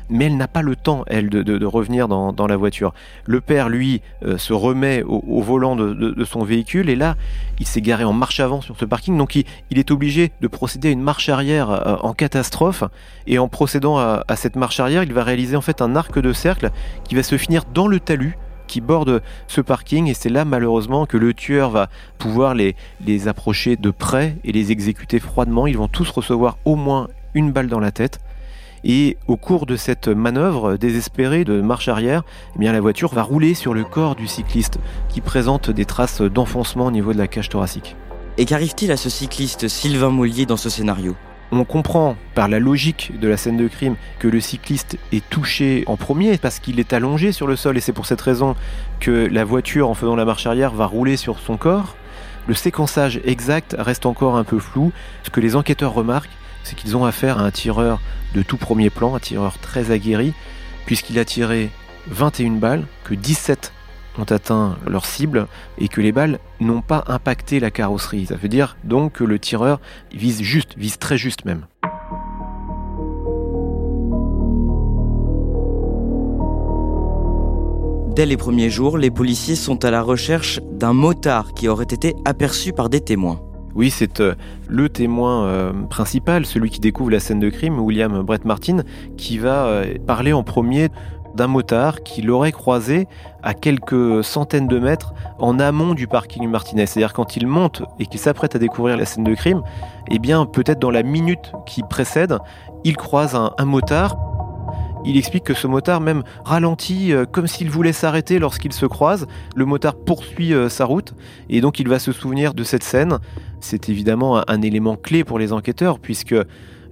mais 0.09 0.25
elle 0.25 0.37
n'a 0.37 0.47
pas 0.47 0.61
le 0.61 0.75
temps, 0.75 1.03
elle, 1.07 1.29
de, 1.29 1.65
revenir 1.65 2.07
dans, 2.07 2.47
la 2.47 2.57
voiture. 2.57 2.93
Le 3.25 3.41
père, 3.41 3.69
lui, 3.69 4.01
euh, 4.25 4.37
se 4.37 4.53
remet 4.53 5.03
au, 5.03 5.41
volant 5.41 5.75
de, 5.75 6.23
son 6.25 6.43
véhicule, 6.43 6.89
et 6.89 6.95
là, 6.95 7.15
il 7.59 7.67
s'est 7.67 7.81
garé 7.81 8.03
en 8.03 8.13
marche 8.13 8.39
avant 8.39 8.61
sur 8.61 8.77
ce 8.77 8.85
parking, 8.85 9.17
donc 9.17 9.35
il, 9.35 9.45
est 9.71 9.91
obligé 9.91 10.31
de 10.41 10.47
procéder 10.47 10.89
à 10.89 10.91
une 10.91 11.01
marche 11.01 11.29
arrière 11.29 11.69
euh, 11.69 11.95
en 12.01 12.13
catastrophe, 12.13 12.83
et 13.27 13.39
en 13.39 13.47
procédant 13.47 13.97
à, 13.97 14.23
cette 14.35 14.55
marche 14.55 14.79
arrière, 14.79 15.03
il 15.03 15.13
va 15.13 15.23
réaliser 15.23 15.55
en 15.55 15.61
fait 15.61 15.81
un 15.81 15.95
arc 15.95 16.19
de 16.19 16.33
cercle 16.33 16.71
qui 17.03 17.15
va 17.15 17.23
se 17.23 17.37
finir 17.37 17.63
dans 17.73 17.87
le 17.87 17.99
talus 17.99 18.37
qui 18.67 18.81
borde 18.81 19.21
ce 19.47 19.61
parking 19.61 20.07
et 20.07 20.13
c'est 20.13 20.29
là 20.29 20.45
malheureusement 20.45 21.05
que 21.05 21.17
le 21.17 21.33
tueur 21.33 21.69
va 21.69 21.89
pouvoir 22.17 22.55
les 22.55 23.27
approcher 23.27 23.75
de 23.75 23.91
près 23.91 24.37
et 24.43 24.51
les 24.51 24.71
exécuter 24.71 25.19
froidement. 25.19 25.67
Ils 25.67 25.77
vont 25.77 25.89
tous 25.89 26.09
recevoir 26.09 26.57
au 26.65 26.75
moins 26.75 27.09
une 27.33 27.51
balle 27.51 27.67
dans 27.67 27.79
la 27.79 27.91
tête. 27.91 28.19
Et 28.83 29.17
au 29.27 29.37
cours 29.37 29.65
de 29.65 29.77
cette 29.77 30.09
manœuvre 30.09 30.75
désespérée 30.75 31.45
de 31.45 31.61
marche 31.61 31.87
arrière, 31.87 32.23
eh 32.55 32.59
bien 32.59 32.73
la 32.73 32.81
voiture 32.81 33.13
va 33.13 33.23
rouler 33.23 33.53
sur 33.53 33.73
le 33.73 33.83
corps 33.83 34.15
du 34.15 34.27
cycliste 34.27 34.79
qui 35.07 35.21
présente 35.21 35.69
des 35.69 35.85
traces 35.85 36.21
d'enfoncement 36.21 36.87
au 36.87 36.91
niveau 36.91 37.13
de 37.13 37.17
la 37.17 37.27
cage 37.27 37.49
thoracique. 37.49 37.95
Et 38.37 38.45
qu'arrive-t-il 38.45 38.91
à 38.91 38.97
ce 38.97 39.09
cycliste 39.09 39.67
Sylvain 39.67 40.09
Mollier 40.09 40.45
dans 40.45 40.57
ce 40.57 40.69
scénario? 40.69 41.15
On 41.51 41.65
comprend 41.65 42.15
par 42.33 42.47
la 42.47 42.57
logique 42.59 43.13
de 43.19 43.27
la 43.27 43.37
scène 43.37 43.57
de 43.57 43.67
crime 43.67 43.95
que 44.17 44.27
le 44.27 44.41
cycliste 44.41 44.97
est 45.11 45.23
touché 45.29 45.83
en 45.85 45.97
premier 45.97 46.37
parce 46.37 46.59
qu'il 46.59 46.79
est 46.79 46.93
allongé 46.93 47.31
sur 47.31 47.45
le 47.45 47.55
sol 47.55 47.77
et 47.77 47.79
c'est 47.79 47.93
pour 47.93 48.07
cette 48.07 48.21
raison 48.21 48.55
que 48.99 49.29
la 49.31 49.45
voiture 49.45 49.87
en 49.87 49.93
faisant 49.93 50.15
la 50.15 50.25
marche 50.25 50.47
arrière 50.47 50.73
va 50.73 50.87
rouler 50.87 51.15
sur 51.15 51.39
son 51.39 51.55
corps. 51.55 51.95
Le 52.47 52.55
séquençage 52.55 53.21
exact 53.23 53.75
reste 53.77 54.07
encore 54.07 54.35
un 54.35 54.43
peu 54.43 54.57
flou. 54.57 54.91
Ce 55.21 55.29
que 55.29 55.39
les 55.39 55.55
enquêteurs 55.55 55.93
remarquent, 55.93 56.31
c'est 56.63 56.75
qu'ils 56.75 56.97
ont 56.97 57.05
affaire 57.05 57.39
à 57.39 57.43
un 57.43 57.51
tireur 57.51 58.01
de 58.33 58.41
tout 58.41 58.57
premier 58.57 58.89
plan, 58.89 59.15
un 59.15 59.19
tireur 59.19 59.57
très 59.59 59.91
aguerri, 59.91 60.33
puisqu'il 60.85 61.19
a 61.19 61.25
tiré 61.25 61.69
21 62.07 62.51
balles, 62.53 62.85
que 63.03 63.13
17 63.15 63.71
ont 64.17 64.23
atteint 64.23 64.77
leur 64.87 65.05
cible 65.05 65.47
et 65.77 65.87
que 65.87 66.01
les 66.01 66.11
balles 66.11 66.39
n'ont 66.59 66.81
pas 66.81 67.03
impacté 67.07 67.59
la 67.59 67.71
carrosserie. 67.71 68.27
Ça 68.27 68.35
veut 68.35 68.49
dire 68.49 68.77
donc 68.83 69.13
que 69.13 69.23
le 69.23 69.39
tireur 69.39 69.79
vise 70.13 70.41
juste, 70.41 70.77
vise 70.77 70.97
très 70.97 71.17
juste 71.17 71.45
même. 71.45 71.65
Dès 78.15 78.27
les 78.27 78.37
premiers 78.37 78.69
jours, 78.69 78.99
les 78.99 79.09
policiers 79.09 79.55
sont 79.55 79.83
à 79.85 79.89
la 79.89 80.03
recherche 80.03 80.59
d'un 80.71 80.93
motard 80.93 81.53
qui 81.53 81.67
aurait 81.67 81.85
été 81.85 82.15
aperçu 82.25 82.71
par 82.71 82.89
des 82.89 83.01
témoins. 83.01 83.41
Oui, 83.75 83.89
c'est 83.89 84.19
euh, 84.19 84.35
le 84.67 84.87
témoin 84.89 85.45
euh, 85.45 85.73
principal, 85.89 86.45
celui 86.45 86.69
qui 86.69 86.79
découvre 86.79 87.09
la 87.09 87.19
scène 87.19 87.39
de 87.39 87.49
crime, 87.49 87.79
William 87.79 88.21
Brett 88.21 88.45
Martin, 88.45 88.83
qui 89.17 89.39
va 89.39 89.65
euh, 89.65 89.95
parler 90.05 90.31
en 90.31 90.43
premier 90.43 90.89
d'un 91.33 91.47
motard 91.47 92.03
qui 92.03 92.21
l'aurait 92.21 92.51
croisé 92.51 93.07
à 93.41 93.55
quelques 93.55 94.23
centaines 94.23 94.67
de 94.67 94.77
mètres 94.77 95.15
en 95.39 95.59
amont 95.59 95.95
du 95.95 96.05
parking 96.07 96.47
Martinez. 96.47 96.85
C'est-à-dire 96.85 97.13
quand 97.13 97.35
il 97.35 97.47
monte 97.47 97.81
et 97.97 98.05
qu'il 98.05 98.19
s'apprête 98.19 98.55
à 98.55 98.59
découvrir 98.59 98.97
la 98.97 99.05
scène 99.05 99.23
de 99.23 99.33
crime, 99.33 99.63
eh 100.11 100.19
bien 100.19 100.45
peut-être 100.45 100.77
dans 100.77 100.91
la 100.91 101.01
minute 101.01 101.51
qui 101.65 101.81
précède, 101.81 102.37
il 102.83 102.95
croise 102.95 103.33
un, 103.33 103.51
un 103.57 103.65
motard 103.65 104.15
il 105.05 105.17
explique 105.17 105.43
que 105.43 105.53
ce 105.53 105.67
motard 105.67 106.01
même 106.01 106.23
ralentit 106.45 107.13
euh, 107.13 107.25
comme 107.25 107.47
s'il 107.47 107.69
voulait 107.69 107.93
s'arrêter 107.93 108.39
lorsqu'il 108.39 108.73
se 108.73 108.85
croise. 108.85 109.27
Le 109.55 109.65
motard 109.65 109.95
poursuit 109.95 110.53
euh, 110.53 110.69
sa 110.69 110.85
route 110.85 111.13
et 111.49 111.61
donc 111.61 111.79
il 111.79 111.87
va 111.87 111.99
se 111.99 112.11
souvenir 112.11 112.53
de 112.53 112.63
cette 112.63 112.83
scène. 112.83 113.19
C'est 113.59 113.89
évidemment 113.89 114.43
un, 114.49 114.61
élément 114.61 114.95
clé 114.95 115.23
pour 115.23 115.39
les 115.39 115.51
enquêteurs 115.51 115.99
puisque 115.99 116.35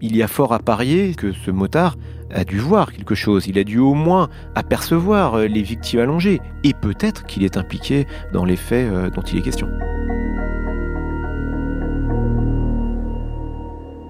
il 0.01 0.15
y 0.15 0.23
a 0.23 0.27
fort 0.27 0.53
à 0.53 0.59
parier 0.59 1.13
que 1.13 1.31
ce 1.31 1.51
motard 1.51 1.95
a 2.33 2.43
dû 2.43 2.59
voir 2.59 2.91
quelque 2.91 3.15
chose, 3.15 3.47
il 3.47 3.57
a 3.59 3.63
dû 3.63 3.77
au 3.77 3.93
moins 3.93 4.29
apercevoir 4.55 5.35
euh, 5.35 5.47
les 5.47 5.61
victimes 5.61 5.99
allongées 6.01 6.41
et 6.63 6.73
peut-être 6.73 7.25
qu'il 7.25 7.43
est 7.43 7.57
impliqué 7.57 8.07
dans 8.33 8.45
les 8.45 8.55
faits 8.55 8.91
dont 9.13 9.21
il 9.21 9.39
est 9.39 9.41
question. 9.41 9.67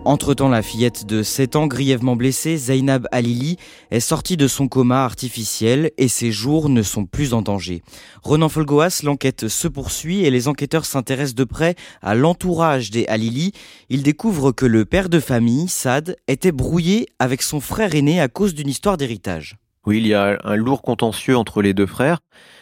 Entre-temps, 0.04 0.50
la 0.50 0.64
fillette 0.64 1.06
de 1.06 1.22
7 1.22 1.56
ans 1.56 1.68
grièvement 1.68 2.16
blessée, 2.16 2.58
Zainab 2.58 3.08
Alili, 3.12 3.58
est 3.92 4.00
sortie 4.00 4.36
de 4.36 4.48
son 4.48 4.68
coma 4.68 5.06
artificiel 5.06 5.92
et 6.00 6.08
ses 6.08 6.32
jours 6.32 6.70
ne 6.70 6.82
sont 6.82 7.06
plus 7.06 7.36
en 7.36 7.44
danger. 7.44 7.84
Renan 8.24 8.50
Folgoas, 8.50 9.02
l'enquête 9.04 9.48
se 9.48 9.68
poursuit 9.68 10.26
et 10.26 10.32
les 10.32 10.48
enquêteurs 10.48 10.86
s'intéressent 10.86 11.36
de 11.36 11.44
près 11.44 11.76
à 12.02 12.16
l'entourage 12.16 12.90
des 12.90 13.06
Alili. 13.06 13.52
Ils 13.90 14.02
découvrent 14.02 14.52
que 14.52 14.66
le 14.66 14.86
père 14.86 15.08
de 15.08 15.20
famille, 15.20 15.68
Sad, 15.68 16.16
était 16.28 16.52
brouillé 16.52 17.06
avec 17.20 17.44
son 17.44 17.60
frère 17.60 17.94
aîné 17.94 18.20
à 18.20 18.28
cause 18.28 18.56
d'une 18.56 18.70
histoire 18.70 18.98
d'héritage. 18.98 19.58
Oui, 19.86 19.98
il 19.98 20.08
y 20.08 20.16
a 20.16 20.40
un 20.44 20.56
lourd 20.56 20.82
contentieux 20.82 21.38
entre 21.38 21.62
les 21.62 21.76
deux 21.76 21.86
frères. 21.86 22.20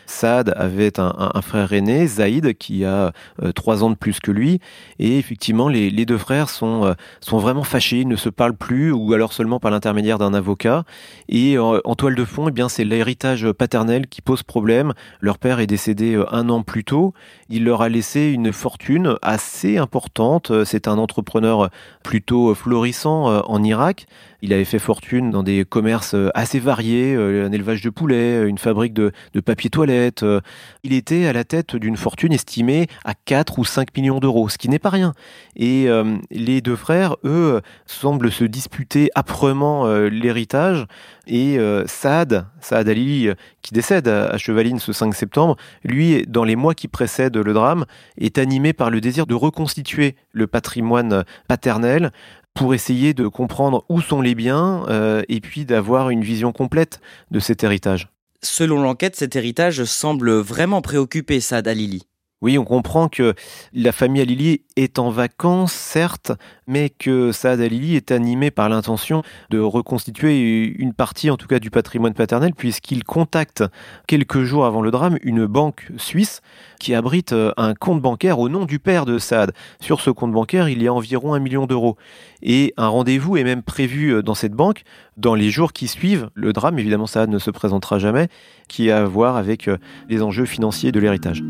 Saad 0.09 0.53
avait 0.55 0.99
un, 0.99 1.41
frère 1.41 1.71
aîné, 1.71 2.07
Zaïd, 2.07 2.57
qui 2.57 2.83
a 2.83 3.13
euh, 3.43 3.51
trois 3.51 3.83
ans 3.83 3.91
de 3.91 3.95
plus 3.95 4.19
que 4.19 4.31
lui. 4.31 4.59
Et 4.97 5.19
effectivement, 5.19 5.67
les, 5.69 5.91
deux 5.91 6.17
frères 6.17 6.49
sont, 6.49 6.85
euh, 6.85 6.93
sont 7.21 7.37
vraiment 7.37 7.63
fâchés, 7.63 7.99
ils 7.99 8.07
ne 8.07 8.15
se 8.15 8.29
parlent 8.29 8.55
plus, 8.55 8.91
ou 8.91 9.13
alors 9.13 9.33
seulement 9.33 9.59
par 9.59 9.69
l'intermédiaire 9.69 10.17
d'un 10.17 10.33
avocat. 10.33 10.83
Et 11.29 11.57
euh, 11.57 11.79
en 11.85 11.95
toile 11.95 12.15
de 12.15 12.25
fond, 12.25 12.49
eh 12.49 12.63
c'est 12.69 12.83
l'héritage 12.83 13.49
paternel 13.51 14.07
qui 14.07 14.21
pose 14.21 14.41
problème. 14.41 14.93
Leur 15.21 15.37
père 15.37 15.59
est 15.59 15.67
décédé 15.67 16.21
un 16.31 16.49
an 16.49 16.63
plus 16.63 16.83
tôt. 16.83 17.13
Il 17.49 17.63
leur 17.63 17.83
a 17.83 17.89
laissé 17.89 18.31
une 18.31 18.51
fortune 18.51 19.15
assez 19.21 19.77
importante. 19.77 20.51
C'est 20.65 20.87
un 20.87 20.97
entrepreneur 20.97 21.69
plutôt 22.03 22.53
florissant 22.55 23.43
en 23.43 23.63
Irak. 23.63 24.07
Il 24.41 24.53
avait 24.53 24.65
fait 24.65 24.79
fortune 24.79 25.31
dans 25.31 25.43
des 25.43 25.65
commerces 25.65 26.15
assez 26.33 26.59
variés, 26.59 27.15
un 27.15 27.51
élevage 27.51 27.81
de 27.81 27.89
poulets, 27.89 28.47
une 28.47 28.57
fabrique 28.57 28.93
de 28.93 29.11
papier 29.43 29.69
toilette 29.69 29.98
euh, 30.23 30.41
il 30.83 30.93
était 30.93 31.25
à 31.25 31.33
la 31.33 31.43
tête 31.43 31.75
d'une 31.75 31.97
fortune 31.97 32.33
estimée 32.33 32.87
à 33.03 33.13
4 33.13 33.59
ou 33.59 33.65
5 33.65 33.95
millions 33.95 34.19
d'euros, 34.19 34.49
ce 34.49 34.57
qui 34.57 34.69
n'est 34.69 34.79
pas 34.79 34.89
rien. 34.89 35.13
Et 35.55 35.87
euh, 35.87 36.17
les 36.31 36.61
deux 36.61 36.75
frères, 36.75 37.15
eux, 37.23 37.61
semblent 37.85 38.31
se 38.31 38.43
disputer 38.43 39.09
âprement 39.15 39.87
euh, 39.87 40.09
l'héritage. 40.09 40.85
Et 41.31 41.59
Saad, 41.85 42.47
Saad 42.59 42.89
Ali, 42.89 43.29
qui 43.61 43.71
décède 43.71 44.07
à, 44.07 44.35
Chevaline 44.39 44.79
ce 44.79 44.91
5 44.91 45.13
septembre, 45.13 45.57
lui, 45.83 46.25
dans 46.27 46.43
les 46.43 46.55
mois 46.55 46.73
qui 46.73 46.87
précèdent 46.87 47.37
le 47.37 47.53
drame, 47.53 47.85
est 48.17 48.39
animé 48.39 48.73
par 48.73 48.89
le 48.89 48.99
désir 48.99 49.27
de 49.27 49.35
reconstituer 49.35 50.15
le 50.31 50.47
patrimoine 50.47 51.23
paternel 51.47 52.11
pour 52.55 52.73
essayer 52.73 53.13
de 53.13 53.27
comprendre 53.27 53.85
où 53.89 54.01
sont 54.01 54.23
les 54.23 54.33
biens 54.33 54.85
et 55.29 55.39
puis 55.39 55.65
d'avoir 55.65 56.09
une 56.09 56.23
vision 56.23 56.51
complète 56.51 56.99
de 57.29 57.39
cet 57.39 57.63
héritage. 57.63 58.09
Selon 58.41 58.81
l'enquête, 58.81 59.15
cet 59.15 59.35
héritage 59.35 59.83
semble 59.83 60.31
vraiment 60.31 60.81
préoccuper 60.81 61.39
Saad 61.41 61.67
Alili. 61.67 62.03
Oui, 62.41 62.57
on 62.57 62.63
comprend 62.63 63.09
que 63.09 63.33
la 63.73 63.91
famille 63.91 64.21
Alili 64.21 64.61
est 64.77 64.97
en 64.97 65.09
vacances, 65.09 65.73
certes, 65.73 66.31
mais 66.67 66.89
que 66.89 67.33
Saad 67.33 67.59
Alili 67.59 67.97
est 67.97 68.11
animé 68.11 68.49
par 68.49 68.69
l'intention 68.69 69.23
de 69.49 69.59
reconstituer 69.59 70.73
une 70.77 70.93
partie, 70.93 71.29
en 71.29 71.35
tout 71.35 71.47
cas, 71.47 71.59
du 71.59 71.69
patrimoine 71.69 72.13
paternel, 72.13 72.53
puisqu'il 72.55 73.03
contacte 73.03 73.65
quelques 74.07 74.43
jours 74.43 74.65
avant 74.65 74.81
le 74.81 74.89
drame 74.89 75.17
une 75.21 75.47
banque 75.47 75.89
suisse 75.97 76.41
qui 76.79 76.95
abrite 76.95 77.33
euh, 77.33 77.51
un 77.57 77.73
compte 77.73 78.01
bancaire 78.01 78.39
au 78.39 78.47
nom 78.47 78.63
du 78.63 78.79
père 78.79 79.05
de 79.05 79.17
Saad. 79.17 79.51
Sur 79.81 79.99
ce 79.99 80.09
compte 80.09 80.31
bancaire, 80.31 80.69
il 80.69 80.81
y 80.81 80.87
a 80.87 80.93
environ 80.93 81.33
un 81.33 81.39
million 81.39 81.65
d'euros. 81.65 81.97
Et 82.41 82.73
un 82.77 82.87
rendez-vous 82.87 83.35
est 83.35 83.43
même 83.43 83.63
prévu 83.63 84.13
euh, 84.13 84.21
dans 84.21 84.33
cette 84.33 84.53
banque 84.53 84.83
dans 85.17 85.35
les 85.35 85.49
jours 85.49 85.73
qui 85.73 85.89
suivent 85.89 86.29
le 86.35 86.53
drame. 86.53 86.79
Évidemment, 86.79 87.05
Saad 87.05 87.29
ne 87.29 87.39
se 87.39 87.51
présentera 87.51 87.99
jamais, 87.99 88.29
qui 88.69 88.91
a 88.91 88.99
à 88.99 89.03
voir 89.03 89.35
avec 89.35 89.67
euh, 89.67 89.77
les 90.07 90.21
enjeux 90.21 90.45
financiers 90.45 90.93
de 90.93 91.01
l'héritage. 91.01 91.43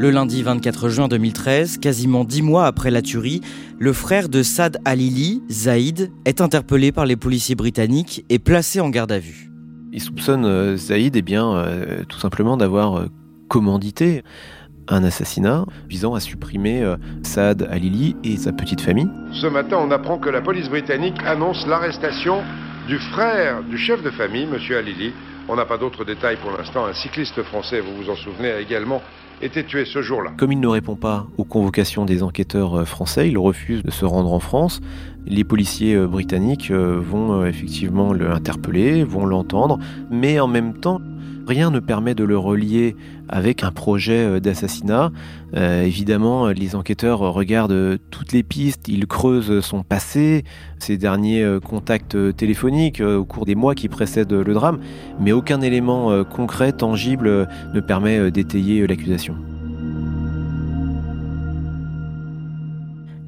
Le 0.00 0.12
lundi 0.12 0.44
24 0.44 0.90
juin 0.90 1.08
2013, 1.08 1.78
quasiment 1.78 2.22
dix 2.22 2.40
mois 2.40 2.66
après 2.66 2.92
la 2.92 3.02
tuerie, 3.02 3.40
le 3.80 3.92
frère 3.92 4.28
de 4.28 4.44
Saad 4.44 4.78
Alili, 4.84 5.42
Zaïd, 5.50 6.12
est 6.24 6.40
interpellé 6.40 6.92
par 6.92 7.04
les 7.04 7.16
policiers 7.16 7.56
britanniques 7.56 8.24
et 8.28 8.38
placé 8.38 8.78
en 8.78 8.90
garde 8.90 9.10
à 9.10 9.18
vue. 9.18 9.50
Il 9.92 10.00
soupçonne 10.00 10.44
euh, 10.44 10.76
Zaïd 10.76 11.16
eh 11.16 11.22
bien, 11.22 11.52
euh, 11.52 12.04
tout 12.08 12.20
simplement 12.20 12.56
d'avoir 12.56 12.96
euh, 12.96 13.06
commandité 13.48 14.22
un 14.86 15.02
assassinat 15.02 15.64
visant 15.88 16.14
à 16.14 16.20
supprimer 16.20 16.94
Saad 17.24 17.66
Alili 17.68 18.14
et 18.22 18.36
sa 18.36 18.52
petite 18.52 18.80
famille. 18.80 19.08
Ce 19.32 19.48
matin, 19.48 19.78
on 19.80 19.90
apprend 19.90 20.18
que 20.18 20.30
la 20.30 20.42
police 20.42 20.68
britannique 20.68 21.18
annonce 21.26 21.66
l'arrestation 21.66 22.44
du 22.86 23.00
frère 23.00 23.64
du 23.64 23.76
chef 23.76 24.00
de 24.04 24.10
famille, 24.10 24.44
M. 24.44 24.76
Alili. 24.76 25.12
On 25.48 25.56
n'a 25.56 25.64
pas 25.64 25.76
d'autres 25.76 26.04
détails 26.04 26.36
pour 26.36 26.52
l'instant. 26.52 26.86
Un 26.86 26.94
cycliste 26.94 27.42
français, 27.42 27.80
vous 27.80 27.96
vous 27.96 28.10
en 28.10 28.16
souvenez, 28.16 28.52
a 28.52 28.60
également 28.60 29.02
tué 29.66 29.84
ce 29.84 30.02
jour-là. 30.02 30.32
Comme 30.36 30.52
il 30.52 30.60
ne 30.60 30.66
répond 30.66 30.96
pas 30.96 31.26
aux 31.36 31.44
convocations 31.44 32.04
des 32.04 32.22
enquêteurs 32.22 32.80
euh, 32.80 32.84
français, 32.84 33.28
il 33.28 33.38
refuse 33.38 33.82
de 33.82 33.90
se 33.90 34.04
rendre 34.04 34.32
en 34.32 34.40
France. 34.40 34.80
Les 35.26 35.44
policiers 35.44 35.94
euh, 35.94 36.06
britanniques 36.06 36.70
euh, 36.70 36.98
vont 37.00 37.44
effectivement 37.46 38.12
l'interpeller, 38.12 39.04
vont 39.04 39.26
l'entendre, 39.26 39.78
mais 40.10 40.40
en 40.40 40.48
même 40.48 40.74
temps, 40.74 41.00
rien 41.48 41.70
ne 41.70 41.80
permet 41.80 42.14
de 42.14 42.24
le 42.24 42.38
relier 42.38 42.94
avec 43.28 43.64
un 43.64 43.72
projet 43.72 44.24
euh, 44.24 44.40
d'assassinat. 44.40 45.10
Euh, 45.56 45.82
évidemment, 45.82 46.48
les 46.48 46.76
enquêteurs 46.76 47.20
regardent 47.20 47.98
toutes 48.10 48.32
les 48.32 48.42
pistes, 48.42 48.86
ils 48.88 49.06
creusent 49.06 49.60
son 49.60 49.82
passé, 49.82 50.44
ses 50.78 50.98
derniers 50.98 51.42
euh, 51.42 51.58
contacts 51.58 52.16
téléphoniques 52.36 53.00
au 53.00 53.24
cours 53.24 53.46
des 53.46 53.54
mois 53.54 53.74
qui 53.74 53.88
précèdent 53.88 54.32
le 54.32 54.54
drame, 54.54 54.78
mais 55.18 55.32
aucun 55.32 55.60
élément 55.60 56.22
concret, 56.24 56.72
tangible 56.72 57.48
ne 57.74 57.80
permet 57.80 58.30
d'étayer 58.30 58.86
l'accusation. 58.86 59.34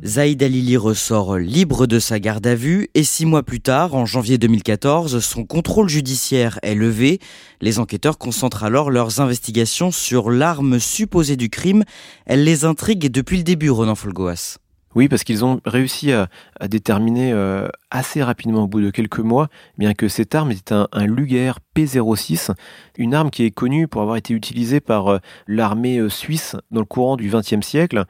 Zaïd 0.02 0.42
Alili 0.42 0.78
ressort 0.78 1.36
libre 1.36 1.86
de 1.86 1.98
sa 1.98 2.18
garde 2.18 2.46
à 2.46 2.54
vue 2.54 2.88
et 2.94 3.04
six 3.04 3.26
mois 3.26 3.42
plus 3.42 3.60
tard, 3.60 3.94
en 3.94 4.06
janvier 4.06 4.38
2014, 4.38 5.20
son 5.20 5.44
contrôle 5.44 5.90
judiciaire 5.90 6.58
est 6.62 6.74
levé. 6.74 7.18
Les 7.60 7.78
enquêteurs 7.78 8.16
concentrent 8.16 8.64
alors 8.64 8.90
leurs 8.90 9.20
investigations 9.20 9.90
sur 9.90 10.30
l'arme 10.30 10.78
supposée 10.78 11.36
du 11.36 11.50
crime. 11.50 11.84
Elle 12.24 12.44
les 12.44 12.64
intrigue 12.64 13.10
depuis 13.10 13.36
le 13.36 13.42
début, 13.42 13.68
Ronan 13.68 13.94
Folgoas. 13.94 14.56
Oui, 14.96 15.08
parce 15.08 15.22
qu'ils 15.22 15.44
ont 15.44 15.60
réussi 15.64 16.12
à, 16.12 16.28
déterminer 16.66 17.32
euh, 17.32 17.68
assez 17.90 18.22
rapidement, 18.22 18.64
au 18.64 18.66
bout 18.66 18.80
de 18.80 18.90
quelques 18.90 19.20
mois, 19.20 19.48
bien 19.78 19.94
que 19.94 20.08
cette 20.08 20.34
arme 20.34 20.50
était 20.50 20.74
un, 20.74 21.06
Luger 21.06 21.52
P06, 21.76 22.50
une 22.96 23.14
arme 23.14 23.30
qui 23.30 23.44
est 23.44 23.52
connue 23.52 23.86
pour 23.86 24.02
avoir 24.02 24.16
été 24.16 24.34
utilisée 24.34 24.80
par 24.80 25.08
euh, 25.08 25.18
l'armée 25.46 25.98
euh, 25.98 26.08
suisse 26.08 26.56
dans 26.72 26.80
le 26.80 26.86
courant 26.86 27.16
du 27.16 27.30
XXe 27.30 27.64
siècle 27.64 28.04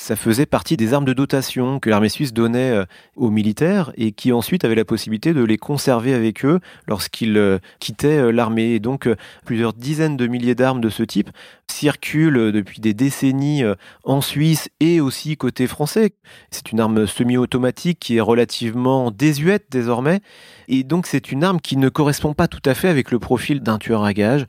ça 0.00 0.16
faisait 0.16 0.46
partie 0.46 0.78
des 0.78 0.94
armes 0.94 1.04
de 1.04 1.12
dotation 1.12 1.78
que 1.78 1.90
l'armée 1.90 2.08
suisse 2.08 2.32
donnait 2.32 2.70
euh, 2.70 2.84
aux 3.16 3.28
militaires 3.28 3.92
et 3.98 4.12
qui 4.12 4.32
ensuite 4.32 4.64
avaient 4.64 4.74
la 4.74 4.86
possibilité 4.86 5.34
de 5.34 5.44
les 5.44 5.58
conserver 5.58 6.14
avec 6.14 6.42
eux 6.46 6.58
lorsqu'ils 6.88 7.36
euh, 7.36 7.58
quittaient 7.80 8.16
euh, 8.16 8.30
l'armée. 8.30 8.70
Et 8.72 8.80
donc 8.80 9.08
plusieurs 9.44 9.74
dizaines 9.74 10.16
de 10.16 10.26
milliers 10.26 10.54
d'armes 10.54 10.80
de 10.80 10.88
ce 10.88 11.02
type 11.02 11.28
circulent 11.70 12.50
depuis 12.50 12.80
des 12.80 12.94
décennies 12.94 13.62
en 14.04 14.20
Suisse 14.22 14.70
et 14.80 15.00
aussi 15.00 15.36
côté 15.36 15.66
français. 15.66 16.14
C'est 16.50 16.72
une 16.72 16.80
arme 16.80 17.06
semi-automatique 17.06 18.00
qui 18.00 18.16
est 18.16 18.20
relativement 18.20 19.10
désuète 19.10 19.66
désormais. 19.70 20.20
Et 20.68 20.82
donc 20.82 21.06
c'est 21.06 21.30
une 21.30 21.44
arme 21.44 21.60
qui 21.60 21.76
ne 21.76 21.90
correspond 21.90 22.32
pas 22.32 22.48
tout 22.48 22.62
à 22.64 22.74
fait 22.74 22.88
avec 22.88 23.10
le 23.10 23.18
profil 23.18 23.60
d'un 23.60 23.78
tueur 23.78 24.04
à 24.04 24.14
gages. 24.14 24.46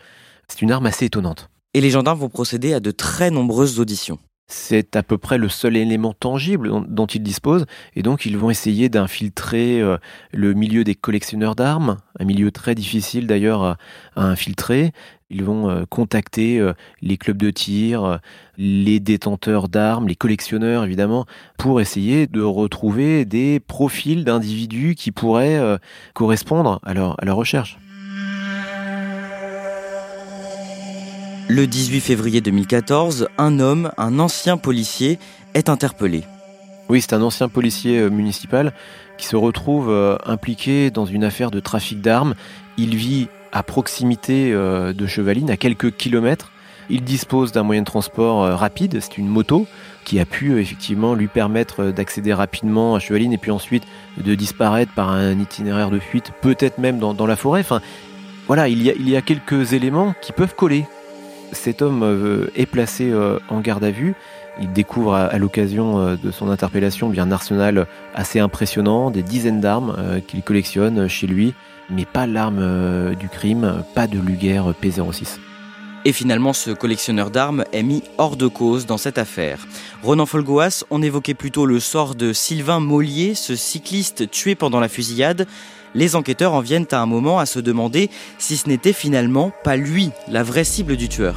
C'est 0.48 0.62
une 0.62 0.72
arme 0.72 0.86
assez 0.86 1.06
étonnante. 1.06 1.50
Et 1.74 1.82
les 1.82 1.90
gendarmes 1.90 2.20
vont 2.20 2.30
procéder 2.30 2.74
à 2.74 2.80
de 2.80 2.92
très 2.92 3.32
nombreuses 3.32 3.80
auditions. 3.80 4.18
C'est 4.52 4.96
à 4.96 5.04
peu 5.04 5.18
près 5.18 5.38
le 5.38 5.50
seul 5.50 5.78
élément 5.78 6.14
tangible 6.14 6.72
dont, 6.88 7.06
ils 7.06 7.24
disposent, 7.24 7.66
et 7.96 8.04
donc 8.04 8.26
ils 8.26 8.38
vont 8.38 8.50
essayer 8.50 8.90
d'infiltrer 8.90 9.82
euh, 9.82 9.98
le 10.34 10.54
milieu 10.54 10.84
des 10.84 10.96
collectionneurs 10.96 11.56
d'armes, 11.56 11.98
un 12.20 12.26
milieu 12.26 12.52
très 12.52 12.76
difficile 12.76 13.28
d'ailleurs 13.28 13.64
à, 13.64 13.78
infiltrer. 14.16 14.92
Ils 15.30 15.44
vont 15.44 15.70
euh, 15.70 15.86
contacter 15.90 16.60
euh, 16.60 16.74
les 17.02 17.18
clubs 17.18 17.38
de 17.38 17.52
tir, 17.52 18.20
les 18.58 19.00
détenteurs 19.00 19.70
d'armes, 19.70 20.08
les 20.08 20.16
collectionneurs 20.16 20.84
évidemment, 20.84 21.26
pour 21.58 21.80
essayer 21.80 22.28
de 22.28 22.42
retrouver 22.42 23.26
des 23.26 23.60
profils 23.60 24.26
d'individus 24.26 24.96
qui 24.96 25.12
pourraient 25.12 25.80
correspondre 26.14 26.80
à 26.84 26.94
leur, 26.94 27.22
à 27.22 27.26
leur 27.26 27.38
recherche. 27.38 27.78
Le 31.54 31.68
18 31.68 32.00
février 32.00 32.40
2014, 32.40 33.28
un 33.38 33.60
homme, 33.60 33.92
un 33.98 34.20
ancien 34.20 34.56
policier, 34.56 35.20
est 35.54 35.68
interpellé. 35.68 36.24
Oui, 36.88 37.02
c'est 37.02 37.12
un 37.12 37.22
ancien 37.22 37.50
policier 37.50 38.00
euh, 38.00 38.10
municipal 38.10 38.72
qui 39.18 39.26
se 39.28 39.36
retrouve 39.36 39.90
euh, 39.90 40.16
impliqué 40.26 40.92
dans 40.92 41.06
une 41.06 41.26
affaire 41.26 41.52
de 41.52 41.60
trafic 41.60 42.00
d'armes. 42.00 42.36
Il 42.78 42.96
vit 42.96 43.28
à 43.52 43.64
proximité 43.64 44.54
euh, 44.54 44.94
de 44.94 45.06
Chevaline, 45.06 45.52
à 45.52 45.58
quelques 45.58 45.92
kilomètres. 45.98 46.54
Il 46.90 47.04
dispose 47.04 47.52
d'un 47.52 47.64
moyen 47.64 47.82
de 47.82 47.86
transport 47.86 48.58
rapide, 48.58 49.00
c'est 49.02 49.18
une 49.18 49.28
moto 49.28 49.68
qui 50.06 50.22
a 50.22 50.26
pu 50.26 50.58
effectivement 50.58 51.16
lui 51.16 51.28
permettre 51.28 51.92
d'accéder 51.92 52.34
rapidement 52.34 52.96
à 52.96 53.00
Chevaline 53.00 53.34
et 53.34 53.38
puis 53.38 53.52
ensuite 53.52 53.84
de 54.16 54.36
disparaître 54.36 54.94
par 54.94 55.10
un 55.10 55.38
itinéraire 55.38 55.90
de 55.90 56.00
fuite, 56.00 56.32
peut-être 56.42 56.78
même 56.78 56.98
dans, 56.98 57.28
la 57.28 57.36
forêt. 57.36 57.60
Enfin, 57.60 57.82
voilà, 58.48 58.70
il 58.70 58.82
y, 58.82 58.90
a, 58.90 58.94
il 58.94 59.10
y 59.10 59.18
a 59.18 59.22
quelques 59.22 59.74
éléments 59.74 60.16
qui 60.22 60.32
peuvent 60.32 60.56
coller 60.56 60.86
cet 61.52 61.82
homme 61.82 62.04
euh, 62.04 62.52
est 62.56 62.66
placé 62.66 63.10
euh, 63.12 63.40
en 63.50 63.60
garde 63.60 63.84
à 63.84 63.92
vue. 63.92 64.16
Il 64.60 64.72
découvre 64.74 65.14
à, 65.14 65.38
l'occasion 65.38 66.00
euh, 66.00 66.16
de 66.22 66.32
son 66.32 66.50
interpellation 66.50 67.10
bien 67.10 67.24
un 67.24 67.32
arsenal 67.32 67.88
assez 68.14 68.40
impressionnant, 68.40 69.12
des 69.12 69.24
dizaines 69.24 69.62
d'armes 69.62 70.22
qu'il 70.28 70.42
collectionne 70.44 71.08
chez 71.08 71.28
lui, 71.28 71.54
mais 71.90 72.06
pas 72.06 72.28
l'arme 72.28 73.16
du 73.16 73.30
crime, 73.30 73.84
pas 73.96 74.08
de 74.08 74.20
Luger 74.20 74.62
P06. 74.82 75.40
Et 76.04 76.14
finalement, 76.14 76.52
ce 76.52 76.72
collectionneur 76.72 77.30
d'armes 77.30 77.64
est 77.72 77.84
mis 77.84 78.04
hors 78.18 78.36
de 78.36 78.48
cause 78.48 78.88
dans 78.88 78.98
cette 78.98 79.20
affaire. 79.20 79.60
Ronan 80.02 80.26
Folgoas, 80.26 80.84
on 80.90 81.02
évoquait 81.04 81.36
plutôt 81.36 81.68
le 81.68 81.80
sort 81.80 82.16
de 82.16 82.34
Sylvain 82.34 82.80
Mollier, 82.80 83.36
ce 83.36 83.56
cycliste 83.56 84.30
tué 84.32 84.56
pendant 84.56 84.80
la 84.80 84.90
fusillade 84.90 85.48
les 85.96 86.16
enquêteurs 86.16 86.54
en 86.54 86.62
viennent 86.62 86.88
à 86.92 87.02
un 87.02 87.06
moment 87.06 87.40
à 87.40 87.46
se 87.46 87.60
demander 87.60 88.10
si 88.38 88.58
ce 88.58 88.68
n'était 88.68 88.94
finalement 88.94 89.52
pas 89.64 89.76
lui, 89.76 90.12
la 90.28 90.44
vraie 90.44 90.64
cible 90.64 90.98
du 90.98 91.10
tueur. 91.10 91.36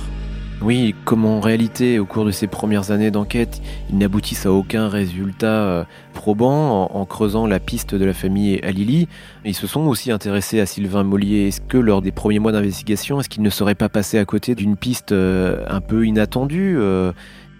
Oui, 0.62 0.95
comme 1.05 1.27
en 1.27 1.40
réalité, 1.40 1.99
au 1.99 2.07
cours 2.07 2.25
de 2.25 2.31
ces 2.31 2.47
premières 2.47 2.90
années 2.90 3.11
d'enquête, 3.11 3.61
ils 3.90 3.99
n'aboutissent 3.99 4.47
à 4.47 4.53
aucun 4.53 4.88
résultat 4.88 5.47
euh, 5.47 5.85
probant 6.14 6.90
en, 6.90 7.05
creusant 7.05 7.47
la 7.47 7.59
piste 7.61 7.95
de 7.95 8.05
la 8.05 8.14
famille 8.14 8.61
Alili. 8.62 9.07
Ils 9.45 9.55
se 9.55 9.67
sont 9.67 9.83
aussi 9.83 10.11
intéressés 10.11 10.61
à 10.61 10.67
Sylvain 10.67 11.03
Mollier. 11.03 11.49
Est-ce 11.49 11.61
que 11.61 11.77
lors 11.77 12.01
des 12.01 12.12
premiers 12.12 12.38
mois 12.38 12.53
d'investigation, 12.53 13.21
est-ce 13.21 13.29
qu'il 13.29 13.43
ne 13.43 13.51
serait 13.51 13.75
pas 13.75 13.90
passé 13.90 14.19
à 14.19 14.25
côté 14.25 14.55
d'une 14.55 14.77
piste 14.77 15.12
euh, 15.12 15.62
un 15.69 15.83
peu 15.83 16.07
inattendue 16.07 16.77
euh, 16.79 17.12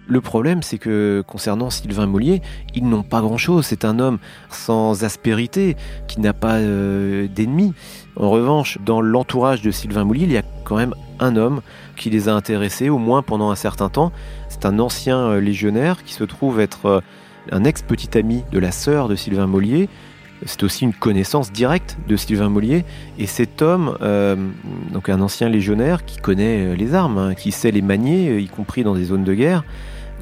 le 0.07 0.21
problème, 0.21 0.61
c'est 0.61 0.77
que 0.77 1.23
concernant 1.25 1.69
Sylvain 1.69 2.05
Mollier, 2.05 2.41
ils 2.75 2.87
n'ont 2.87 3.03
pas 3.03 3.21
grand-chose. 3.21 3.65
C'est 3.65 3.85
un 3.85 3.99
homme 3.99 4.19
sans 4.49 5.03
aspérité, 5.03 5.75
qui 6.07 6.19
n'a 6.19 6.33
pas 6.33 6.55
euh, 6.55 7.27
d'ennemis. 7.27 7.73
En 8.15 8.29
revanche, 8.29 8.77
dans 8.85 9.01
l'entourage 9.01 9.61
de 9.61 9.71
Sylvain 9.71 10.03
Mollier, 10.03 10.25
il 10.25 10.31
y 10.31 10.37
a 10.37 10.43
quand 10.63 10.75
même 10.75 10.93
un 11.19 11.35
homme 11.35 11.61
qui 11.95 12.09
les 12.09 12.29
a 12.29 12.35
intéressés, 12.35 12.89
au 12.89 12.99
moins 12.99 13.23
pendant 13.23 13.49
un 13.49 13.55
certain 13.55 13.89
temps. 13.89 14.11
C'est 14.49 14.65
un 14.65 14.77
ancien 14.79 15.17
euh, 15.17 15.39
légionnaire 15.39 16.03
qui 16.03 16.13
se 16.13 16.23
trouve 16.23 16.59
être 16.59 16.85
euh, 16.85 17.01
un 17.51 17.63
ex-petit 17.63 18.15
ami 18.17 18.43
de 18.51 18.59
la 18.59 18.71
sœur 18.71 19.07
de 19.07 19.15
Sylvain 19.15 19.47
Mollier. 19.47 19.89
C'est 20.45 20.63
aussi 20.63 20.83
une 20.83 20.93
connaissance 20.93 21.51
directe 21.51 21.97
de 22.07 22.15
Sylvain 22.15 22.49
Mollier. 22.49 22.85
Et 23.17 23.25
cet 23.25 23.61
homme, 23.61 23.97
donc 24.91 25.07
un 25.07 25.21
ancien 25.21 25.47
légionnaire 25.47 26.03
qui 26.03 26.17
connaît 26.17 26.75
les 26.75 26.93
armes, 26.93 27.17
hein, 27.17 27.35
qui 27.35 27.51
sait 27.51 27.71
les 27.71 27.81
manier, 27.81 28.37
y 28.39 28.47
compris 28.47 28.83
dans 28.83 28.95
des 28.95 29.05
zones 29.05 29.23
de 29.23 29.33
guerre, 29.33 29.63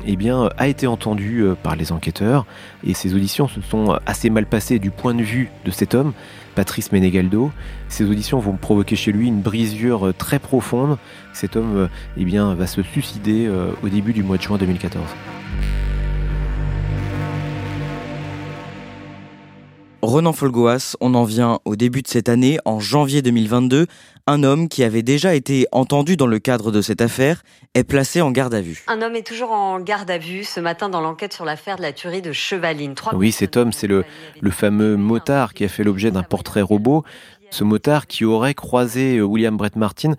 eh 0.05 0.17
a 0.57 0.67
été 0.67 0.87
entendu 0.87 1.39
euh, 1.39 1.55
par 1.55 1.75
les 1.75 1.91
enquêteurs 1.91 2.45
et 2.85 2.93
ces 2.93 3.13
auditions 3.13 3.47
se 3.47 3.61
sont 3.61 3.97
assez 4.05 4.29
mal 4.29 4.45
passées 4.45 4.79
du 4.79 4.91
point 4.91 5.13
de 5.13 5.23
vue 5.23 5.49
de 5.65 5.71
cet 5.71 5.95
homme, 5.95 6.13
Patrice 6.55 6.91
Menegaldo. 6.91 7.51
Ces 7.89 8.05
auditions 8.05 8.39
vont 8.39 8.57
provoquer 8.57 8.95
chez 8.95 9.11
lui 9.11 9.27
une 9.27 9.41
brisure 9.41 10.07
euh, 10.07 10.13
très 10.13 10.39
profonde. 10.39 10.97
Cet 11.33 11.55
homme 11.55 11.75
euh, 11.75 11.87
eh 12.17 12.25
va 12.25 12.67
se 12.67 12.81
suicider 12.81 13.49
au 13.81 13.89
début 13.89 14.13
du 14.13 14.23
mois 14.23 14.37
de 14.37 14.41
juin 14.41 14.57
2014. 14.57 15.03
Renan 20.03 20.33
Folgoas, 20.33 20.97
on 20.99 21.15
en 21.15 21.23
vient 21.23 21.59
au 21.63 21.77
début 21.77 22.01
de 22.01 22.09
cette 22.09 22.27
année, 22.27 22.59
en 22.65 22.81
janvier 22.81 23.21
2022. 23.21 23.87
Un 24.25 24.43
homme 24.43 24.69
qui 24.69 24.85
avait 24.85 25.01
déjà 25.01 25.35
été 25.35 25.67
entendu 25.73 26.15
dans 26.15 26.27
le 26.27 26.39
cadre 26.39 26.71
de 26.71 26.81
cette 26.81 27.01
affaire 27.01 27.43
est 27.73 27.83
placé 27.83 28.21
en 28.21 28.31
garde 28.31 28.53
à 28.53 28.61
vue. 28.61 28.85
Un 28.87 29.01
homme 29.01 29.17
est 29.17 29.27
toujours 29.27 29.51
en 29.51 29.81
garde 29.81 30.09
à 30.09 30.17
vue 30.17 30.45
ce 30.45 30.61
matin 30.61 30.87
dans 30.87 31.01
l'enquête 31.01 31.33
sur 31.33 31.43
l'affaire 31.43 31.75
de 31.75 31.81
la 31.81 31.91
tuerie 31.91 32.21
de 32.21 32.31
Chevaline. 32.31 32.95
oui, 33.11 33.33
cet 33.33 33.57
homme, 33.57 33.73
c'est 33.73 33.87
le, 33.87 34.05
le 34.39 34.51
fameux 34.51 34.95
motard 34.95 35.53
qui 35.53 35.65
a 35.65 35.67
fait 35.67 35.83
l'objet 35.83 36.09
d'un 36.09 36.23
portrait 36.23 36.61
robot. 36.61 37.03
Ce 37.49 37.65
motard 37.65 38.07
qui 38.07 38.23
aurait 38.23 38.53
croisé 38.53 39.17
euh, 39.17 39.23
William 39.23 39.57
Brett 39.57 39.75
Martin 39.75 40.13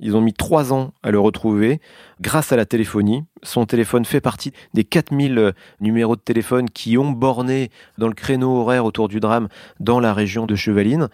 ils 0.00 0.16
ont 0.16 0.20
mis 0.20 0.32
trois 0.32 0.72
ans 0.72 0.92
à 1.02 1.10
le 1.10 1.18
retrouver 1.18 1.80
grâce 2.20 2.52
à 2.52 2.56
la 2.56 2.64
téléphonie. 2.64 3.24
Son 3.42 3.66
téléphone 3.66 4.04
fait 4.04 4.20
partie 4.20 4.52
des 4.74 4.84
4000 4.84 5.38
euh, 5.38 5.52
numéros 5.80 6.16
de 6.16 6.20
téléphone 6.20 6.70
qui 6.70 6.98
ont 6.98 7.10
borné 7.10 7.70
dans 7.98 8.08
le 8.08 8.14
créneau 8.14 8.56
horaire 8.56 8.84
autour 8.84 9.08
du 9.08 9.20
drame 9.20 9.48
dans 9.80 10.00
la 10.00 10.12
région 10.14 10.46
de 10.46 10.54
Chevaline. 10.54 11.08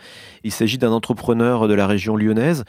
Il 0.45 0.53
s'agit 0.53 0.79
d'un 0.79 0.93
entrepreneur 0.93 1.69
de 1.69 1.75
la 1.75 1.87
région 1.87 2.17
lyonnaise 2.17 2.65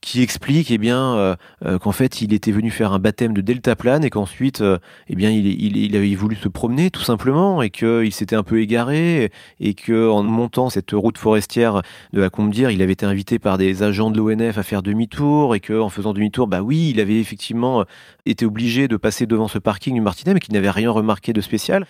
qui 0.00 0.22
explique 0.22 0.70
eh 0.70 0.78
bien 0.78 1.14
euh, 1.16 1.36
euh, 1.64 1.78
qu'en 1.78 1.92
fait 1.92 2.20
il 2.20 2.32
était 2.32 2.52
venu 2.52 2.70
faire 2.70 2.92
un 2.92 2.98
baptême 2.98 3.34
de 3.34 3.40
deltaplane 3.40 4.04
et 4.04 4.10
qu'ensuite 4.10 4.60
euh, 4.60 4.78
eh 5.08 5.16
bien 5.16 5.30
il, 5.30 5.96
avait 5.96 6.14
voulu 6.14 6.36
se 6.36 6.48
promener 6.48 6.90
tout 6.90 7.02
simplement 7.02 7.62
et 7.62 7.70
qu'il 7.70 8.12
s'était 8.12 8.36
un 8.36 8.42
peu 8.42 8.60
égaré 8.60 9.30
et 9.60 9.74
que 9.74 10.08
en 10.08 10.22
montant 10.22 10.70
cette 10.70 10.92
route 10.92 11.18
forestière 11.18 11.82
de 12.12 12.20
la 12.20 12.30
Combedire 12.30 12.70
il 12.70 12.82
avait 12.82 12.92
été 12.92 13.06
invité 13.06 13.38
par 13.38 13.58
des 13.58 13.82
agents 13.82 14.10
de 14.10 14.18
l'ONF 14.18 14.58
à 14.58 14.62
faire 14.62 14.82
demi-tour 14.82 15.54
et 15.54 15.60
que 15.60 15.78
en 15.78 15.88
faisant 15.88 16.12
demi-tour 16.12 16.46
bah 16.46 16.62
oui 16.62 16.90
il 16.90 17.00
avait 17.00 17.20
effectivement 17.20 17.84
été 18.26 18.46
obligé 18.46 18.88
de 18.88 18.96
passer 18.96 19.26
devant 19.26 19.48
ce 19.48 19.58
parking 19.58 19.94
du 19.94 20.00
Martinet 20.00 20.34
mais 20.34 20.40
qu'il 20.40 20.54
n'avait 20.54 20.70
rien 20.70 20.90
remarqué 20.90 21.32
de 21.32 21.40
spécial. 21.40 21.86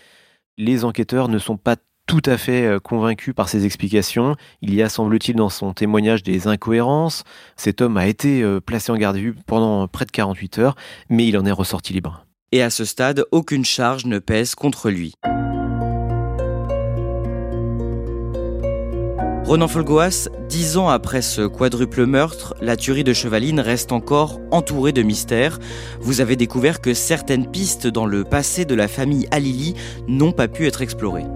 Les 0.57 0.85
enquêteurs 0.85 1.29
ne 1.29 1.39
sont 1.39 1.57
pas 1.57 1.77
tout 2.09 2.23
à 2.25 2.39
fait 2.39 2.65
euh, 2.65 2.81
convaincu 2.81 3.35
par 3.35 3.49
ses 3.49 3.67
explications. 3.67 4.35
Il 4.63 4.75
y 4.75 4.83
a, 4.83 4.89
semble-t-il, 4.89 5.37
dans 5.37 5.51
son 5.51 5.75
témoignage 5.75 6.25
des 6.25 6.49
incohérences. 6.49 7.23
Cet 7.57 7.83
homme 7.83 7.99
a 7.99 8.09
été 8.09 8.43
euh, 8.43 8.61
placé 8.61 8.91
en 8.91 8.97
garde 8.97 9.17
à 9.17 9.21
vue 9.21 9.35
pendant 9.47 9.87
près 9.87 10.07
de 10.07 10.11
48 10.11 10.59
heures, 10.59 10.75
mais 11.11 11.29
il 11.29 11.37
en 11.39 11.45
est 11.45 11.53
ressorti 11.53 11.93
libre. 11.93 12.25
Et 12.51 12.63
à 12.63 12.71
ce 12.71 12.87
stade, 12.87 13.25
aucune 13.31 13.65
charge 13.65 14.07
ne 14.07 14.19
pèse 14.19 14.55
contre 14.55 14.89
lui. 14.89 15.13
Ronan 19.45 19.69
Folgoas, 19.69 20.29
dix 20.49 20.79
ans 20.79 20.89
après 20.89 21.23
ce 21.23 21.43
quadruple 21.47 22.07
meurtre, 22.07 22.55
la 22.63 22.77
tuerie 22.77 23.05
de 23.05 23.13
Chevaline 23.13 23.61
reste 23.61 23.93
encore 23.93 24.41
entourée 24.51 24.93
de 24.93 25.03
mystères. 25.03 25.59
Vous 26.01 26.23
avez 26.23 26.37
découvert 26.37 26.81
que 26.81 26.95
certaines 26.95 27.51
pistes 27.51 27.87
dans 27.87 28.07
le 28.07 28.25
passé 28.25 28.65
de 28.65 28.75
la 28.75 28.89
famille 28.89 29.27
Alili 29.31 29.75
n'ont 30.07 30.33
pas 30.33 30.49
pu 30.49 30.67
être 30.67 30.81
explorées. 30.81 31.27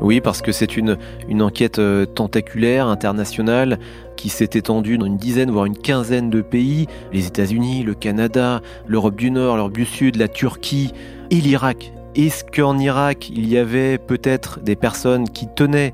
Oui, 0.00 0.20
parce 0.20 0.42
que 0.42 0.52
c'est 0.52 0.76
une, 0.76 0.96
enquête 1.40 1.78
euh, 1.78 2.04
tentaculaire, 2.04 2.88
internationale, 2.88 3.78
qui 4.16 4.28
s'est 4.28 4.50
étendue 4.54 4.98
dans 4.98 5.06
une 5.06 5.16
dizaine, 5.16 5.50
voire 5.50 5.66
une 5.66 5.76
quinzaine 5.76 6.30
de 6.30 6.40
pays, 6.40 6.86
les 7.12 7.26
États-Unis, 7.26 7.82
le 7.84 7.94
Canada, 7.94 8.60
l'Europe 8.86 9.16
du 9.16 9.30
Nord, 9.30 9.56
l'Europe 9.56 9.72
du 9.72 9.84
Sud, 9.84 10.16
la 10.16 10.28
Turquie 10.28 10.92
et 11.30 11.36
l'Irak. 11.36 11.92
Est-ce 12.16 12.44
qu'en 12.44 12.78
Irak, 12.78 13.30
il 13.30 13.48
y 13.48 13.56
avait 13.56 13.98
peut-être 13.98 14.60
des 14.60 14.76
personnes 14.76 15.28
qui 15.28 15.46
tenaient 15.48 15.92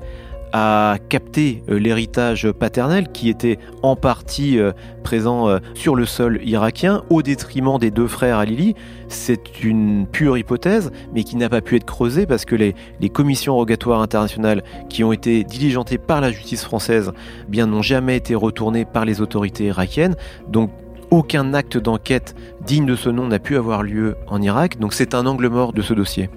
à 0.53 0.97
capter 1.09 1.63
euh, 1.69 1.79
l'héritage 1.79 2.51
paternel 2.51 3.07
qui 3.11 3.29
était 3.29 3.57
en 3.83 3.95
partie 3.95 4.59
euh, 4.59 4.71
présent 5.03 5.49
euh, 5.49 5.59
sur 5.73 5.95
le 5.95 6.05
sol 6.05 6.39
irakien 6.43 7.03
au 7.09 7.21
détriment 7.21 7.77
des 7.77 7.91
deux 7.91 8.07
frères 8.07 8.37
Alili. 8.37 8.75
C'est 9.07 9.61
une 9.63 10.07
pure 10.07 10.37
hypothèse, 10.37 10.91
mais 11.13 11.23
qui 11.23 11.35
n'a 11.35 11.49
pas 11.49 11.61
pu 11.61 11.75
être 11.75 11.85
creusée 11.85 12.25
parce 12.25 12.45
que 12.45 12.55
les, 12.55 12.75
commissions 13.09 13.55
rogatoires 13.55 14.01
internationales 14.01 14.63
qui 14.89 15.03
ont 15.03 15.11
été 15.11 15.43
diligentées 15.43 15.97
par 15.97 16.21
la 16.21 16.31
justice 16.31 16.63
française 16.63 17.11
bien 17.49 17.67
n'ont 17.67 17.81
jamais 17.81 18.15
été 18.15 18.35
retournées 18.35 18.85
par 18.85 19.05
les 19.05 19.21
autorités 19.21 19.65
irakiennes. 19.65 20.15
Donc 20.47 20.71
aucun 21.11 21.53
acte 21.53 21.77
d'enquête 21.77 22.35
digne 22.65 22.85
de 22.85 22.95
ce 22.95 23.09
nom 23.09 23.27
n'a 23.27 23.39
pu 23.39 23.57
avoir 23.57 23.83
lieu 23.83 24.15
en 24.27 24.41
Irak. 24.41 24.79
Donc 24.79 24.93
c'est 24.93 25.13
un 25.13 25.25
angle 25.25 25.49
mort 25.49 25.73
de 25.73 25.81
ce 25.81 25.93
dossier. 25.93 26.29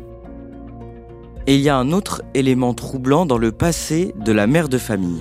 Et 1.46 1.56
il 1.56 1.60
y 1.60 1.68
a 1.68 1.76
un 1.76 1.92
autre 1.92 2.22
élément 2.32 2.72
troublant 2.72 3.26
dans 3.26 3.36
le 3.36 3.52
passé 3.52 4.14
de 4.24 4.32
la 4.32 4.46
mère 4.46 4.70
de 4.70 4.78
famille. 4.78 5.20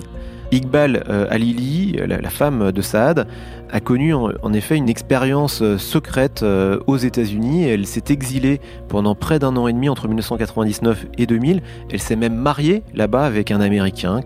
Iqbal 0.52 1.04
euh, 1.08 1.26
Alili, 1.28 1.96
la, 2.06 2.30
femme 2.30 2.72
de 2.72 2.80
Saad, 2.80 3.26
a 3.70 3.80
connu 3.80 4.14
en, 4.14 4.52
effet 4.52 4.76
une 4.76 4.88
expérience 4.88 5.60
euh, 5.60 5.76
secrète 5.76 6.42
euh, 6.42 6.78
aux 6.86 6.96
États-Unis. 6.96 7.64
Elle 7.68 7.86
s'est 7.86 8.04
exilée 8.08 8.60
pendant 8.88 9.14
près 9.14 9.38
d'un 9.38 9.56
an 9.56 9.68
et 9.68 9.72
demi 9.72 9.88
entre 9.88 10.06
1999 10.06 11.06
et 11.18 11.26
2000. 11.26 11.60
Elle 11.90 12.00
s'est 12.00 12.16
même 12.16 12.36
mariée 12.36 12.84
là-bas 12.94 13.26
avec 13.26 13.50
un 13.50 13.60
Américain. 13.60 14.20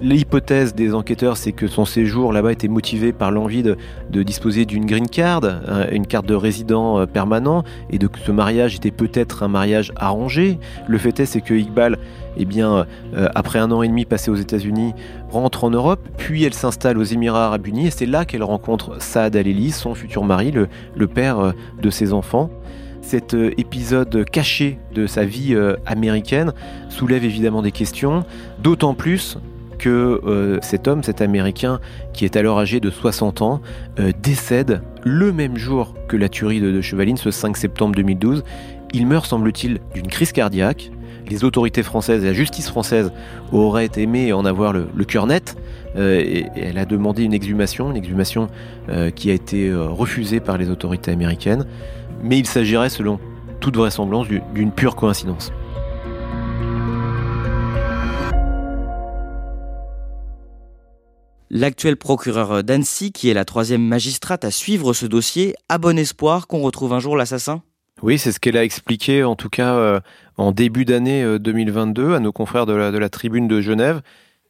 L'hypothèse 0.00 0.74
des 0.74 0.94
enquêteurs, 0.94 1.36
c'est 1.36 1.52
que 1.52 1.66
son 1.66 1.84
séjour 1.84 2.32
là-bas 2.32 2.52
était 2.52 2.68
motivé 2.68 3.12
par 3.12 3.30
l'envie 3.30 3.62
de, 3.62 3.76
disposer 4.22 4.64
d'une 4.64 4.86
green 4.86 5.08
card, 5.08 5.42
une 5.90 6.06
carte 6.06 6.26
de 6.26 6.34
résident 6.34 7.06
permanent, 7.06 7.64
et 7.90 7.98
que 7.98 8.18
ce 8.18 8.32
mariage 8.32 8.76
était 8.76 8.90
peut-être 8.90 9.42
un 9.42 9.48
mariage 9.48 9.92
arrangé. 9.96 10.58
Le 10.88 10.98
fait 10.98 11.20
est, 11.20 11.40
que 11.40 11.54
Iqbal 11.54 11.98
eh 12.36 12.44
bien, 12.44 12.86
euh, 13.14 13.28
après 13.34 13.58
un 13.58 13.70
an 13.70 13.82
et 13.82 13.88
demi 13.88 14.04
passé 14.04 14.30
aux 14.30 14.36
États-Unis, 14.36 14.92
rentre 15.30 15.64
en 15.64 15.70
Europe, 15.70 16.00
puis 16.16 16.44
elle 16.44 16.54
s'installe 16.54 16.98
aux 16.98 17.04
Émirats 17.04 17.46
arabes 17.46 17.66
unis, 17.66 17.88
et 17.88 17.90
c'est 17.90 18.06
là 18.06 18.24
qu'elle 18.24 18.42
rencontre 18.42 19.00
Saad 19.00 19.36
Al-Eli, 19.36 19.70
son 19.70 19.94
futur 19.94 20.24
mari, 20.24 20.52
le, 20.52 21.06
père 21.06 21.38
euh, 21.38 21.52
de 21.80 21.90
ses 21.90 22.12
enfants. 22.12 22.50
Cet 23.02 23.34
euh, 23.34 23.52
épisode 23.58 24.24
caché 24.30 24.78
de 24.94 25.06
sa 25.06 25.24
vie 25.24 25.56
américaine 25.86 26.52
soulève 26.88 27.24
évidemment 27.24 27.62
des 27.62 27.72
questions, 27.72 28.24
d'autant 28.62 28.94
plus 28.94 29.38
que 29.78 30.58
cet 30.62 30.88
homme, 30.88 31.02
cet 31.02 31.20
Américain, 31.20 31.80
qui 32.12 32.24
est 32.24 32.36
alors 32.36 32.58
âgé 32.58 32.80
de 32.80 32.90
60 32.90 33.42
ans, 33.42 33.60
décède 34.22 34.82
le 35.04 35.32
même 35.32 35.56
jour 35.56 35.94
que 36.08 36.16
la 36.16 36.28
tuerie 36.28 36.60
de, 36.60 36.80
Chevaline, 36.80 37.16
ce 37.16 37.30
5 37.30 37.56
septembre 37.56 37.94
2012. 37.94 38.44
Il 38.92 39.06
meurt, 39.06 39.26
semble-t-il, 39.26 39.80
d'une 39.94 40.06
crise 40.06 40.32
cardiaque 40.32 40.90
les 41.28 41.44
autorités 41.44 41.82
françaises 41.82 42.22
et 42.22 42.26
la 42.26 42.32
justice 42.32 42.68
française 42.68 43.12
auraient 43.52 43.90
aimé 43.96 44.32
en 44.32 44.44
avoir 44.44 44.72
le, 44.72 45.04
cœur 45.04 45.26
net. 45.26 45.56
Euh, 45.96 46.42
elle 46.56 46.78
a 46.78 46.84
demandé 46.84 47.22
une 47.22 47.34
exhumation, 47.34 47.90
une 47.90 47.96
exhumation 47.96 48.48
euh, 48.88 49.10
qui 49.10 49.30
a 49.30 49.34
été 49.34 49.68
euh, 49.68 49.86
refusée 49.86 50.40
par 50.40 50.58
les 50.58 50.70
autorités 50.70 51.10
américaines. 51.10 51.66
Mais 52.22 52.38
il 52.38 52.46
s'agirait, 52.46 52.88
selon 52.88 53.18
toute 53.60 53.76
vraisemblance, 53.76 54.26
d'une 54.28 54.72
pure 54.72 54.96
coïncidence. 54.96 55.52
L'actuel 61.56 61.96
procureur 61.96 62.64
d'Annecy, 62.64 63.12
qui 63.12 63.30
est 63.30 63.32
la 63.32 63.44
troisième 63.44 63.86
magistrate 63.86 64.44
à 64.44 64.50
suivre 64.50 64.92
ce 64.92 65.06
dossier, 65.06 65.54
a 65.68 65.78
bon 65.78 65.96
espoir 65.96 66.48
qu'on 66.48 66.58
retrouve 66.58 66.92
un 66.92 66.98
jour 66.98 67.16
l'assassin 67.16 67.62
oui, 68.02 68.18
c'est 68.18 68.32
ce 68.32 68.40
qu'elle 68.40 68.56
a 68.56 68.64
expliqué, 68.64 69.22
en 69.22 69.36
tout 69.36 69.48
cas 69.48 69.76
euh, 69.76 70.00
en 70.36 70.50
début 70.50 70.84
d'année 70.84 71.38
2022, 71.38 72.02
euh, 72.02 72.16
à 72.16 72.18
nos 72.18 72.32
confrères 72.32 72.66
de 72.66 72.74
la, 72.74 73.08
tribune 73.08 73.46
de 73.46 73.60
Genève. 73.60 74.02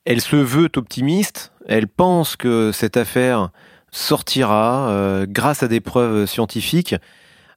Elle 0.07 0.23
se 0.23 0.35
veut 0.35 0.71
optimiste, 0.75 1.53
elle 1.69 1.87
pense 1.87 2.37
que 2.37 2.73
cette 2.73 2.97
affaire 2.97 3.51
sortira 3.93 4.89
euh, 4.89 5.27
grâce 5.29 5.63
à 5.63 5.69
des 5.69 5.81
preuves 5.81 6.25
scientifiques. 6.25 6.97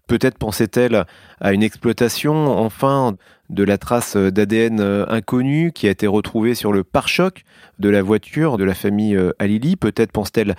Peut-être 0.07 0.37
pensait-elle 0.37 1.05
à 1.39 1.53
une 1.53 1.63
exploitation 1.63 2.59
enfin 2.59 3.15
de 3.49 3.63
la 3.63 3.77
trace 3.77 4.17
d'ADN 4.17 4.81
inconnue 5.07 5.71
qui 5.73 5.87
a 5.87 5.91
été 5.91 6.07
retrouvée 6.07 6.55
sur 6.55 6.73
le 6.73 6.83
pare-choc 6.83 7.43
de 7.79 7.89
la 7.89 8.01
voiture 8.01 8.57
de 8.57 8.63
la 8.63 8.73
famille 8.73 9.17
Alili. 9.39 9.75
Peut-être 9.75 10.11
pense-t-elle 10.11 10.55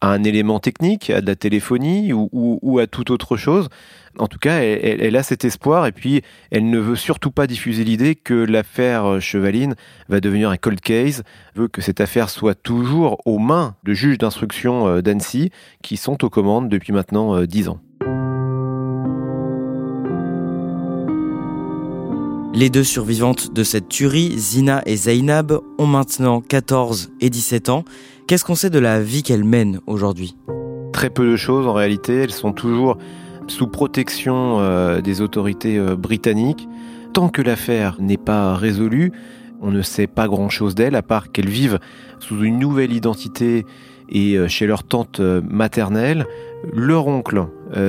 à 0.00 0.08
un 0.08 0.24
élément 0.24 0.60
technique, 0.60 1.10
à 1.10 1.20
de 1.20 1.26
la 1.26 1.36
téléphonie 1.36 2.12
ou, 2.12 2.78
à 2.78 2.86
toute 2.86 3.10
autre 3.10 3.36
chose. 3.36 3.68
En 4.18 4.26
tout 4.26 4.38
cas, 4.38 4.60
elle, 4.60 5.14
a 5.14 5.22
cet 5.22 5.44
espoir 5.44 5.86
et 5.86 5.92
puis 5.92 6.22
elle 6.50 6.68
ne 6.68 6.78
veut 6.78 6.96
surtout 6.96 7.30
pas 7.30 7.46
diffuser 7.46 7.84
l'idée 7.84 8.14
que 8.16 8.34
l'affaire 8.34 9.20
Chevaline 9.20 9.74
va 10.08 10.20
devenir 10.20 10.50
un 10.50 10.56
cold 10.56 10.80
case, 10.80 11.22
veut 11.54 11.68
que 11.68 11.80
cette 11.80 12.00
affaire 12.00 12.30
soit 12.30 12.54
toujours 12.54 13.20
aux 13.26 13.38
mains 13.38 13.76
de 13.84 13.92
juges 13.92 14.18
d'instruction 14.18 14.88
euh, 14.88 15.02
d'Annecy 15.02 15.50
qui 15.82 15.96
sont 15.96 16.24
aux 16.24 16.30
commandes 16.30 16.68
depuis 16.68 16.92
maintenant 16.92 17.36
euh, 17.36 17.46
dix 17.46 17.68
ans. 17.68 17.80
Les 22.60 22.68
deux 22.68 22.84
survivantes 22.84 23.54
de 23.54 23.64
cette 23.64 23.88
tuerie, 23.88 24.34
Zina 24.36 24.82
et 24.84 24.94
Zainab, 24.94 25.58
ont 25.78 25.86
maintenant 25.86 26.42
14 26.42 27.10
et 27.22 27.30
17 27.30 27.70
ans. 27.70 27.86
Qu'est-ce 28.26 28.44
qu'on 28.44 28.54
sait 28.54 28.68
de 28.68 28.78
la 28.78 29.00
vie 29.00 29.22
qu'elles 29.22 29.44
mènent 29.44 29.80
aujourd'hui? 29.86 30.36
Très 30.92 31.08
peu 31.08 31.26
de 31.30 31.36
choses 31.36 31.66
en 31.66 31.72
réalité. 31.72 32.16
Elles 32.16 32.32
sont 32.32 32.52
toujours 32.52 32.98
sous 33.48 33.66
protection 33.66 34.60
euh, 34.60 35.00
des 35.00 35.22
autorités 35.22 35.78
euh, 35.78 35.96
britanniques. 35.96 36.68
Tant 37.14 37.30
que 37.30 37.40
l'affaire 37.40 37.96
n'est 37.98 38.18
pas 38.18 38.54
résolue, 38.56 39.10
on 39.62 39.70
ne 39.70 39.80
sait 39.80 40.06
pas 40.06 40.28
grand-chose 40.28 40.74
d'elles, 40.74 40.96
à 40.96 41.02
part 41.02 41.32
qu'elles 41.32 41.48
vivent 41.48 41.78
sous 42.18 42.44
une 42.44 42.58
nouvelle 42.58 42.92
identité 42.92 43.64
et 44.10 44.36
euh, 44.36 44.48
chez 44.48 44.66
leur 44.66 44.84
tante 44.84 45.20
maternelle. 45.20 46.26
Leur 46.74 47.06
oncle, 47.06 47.46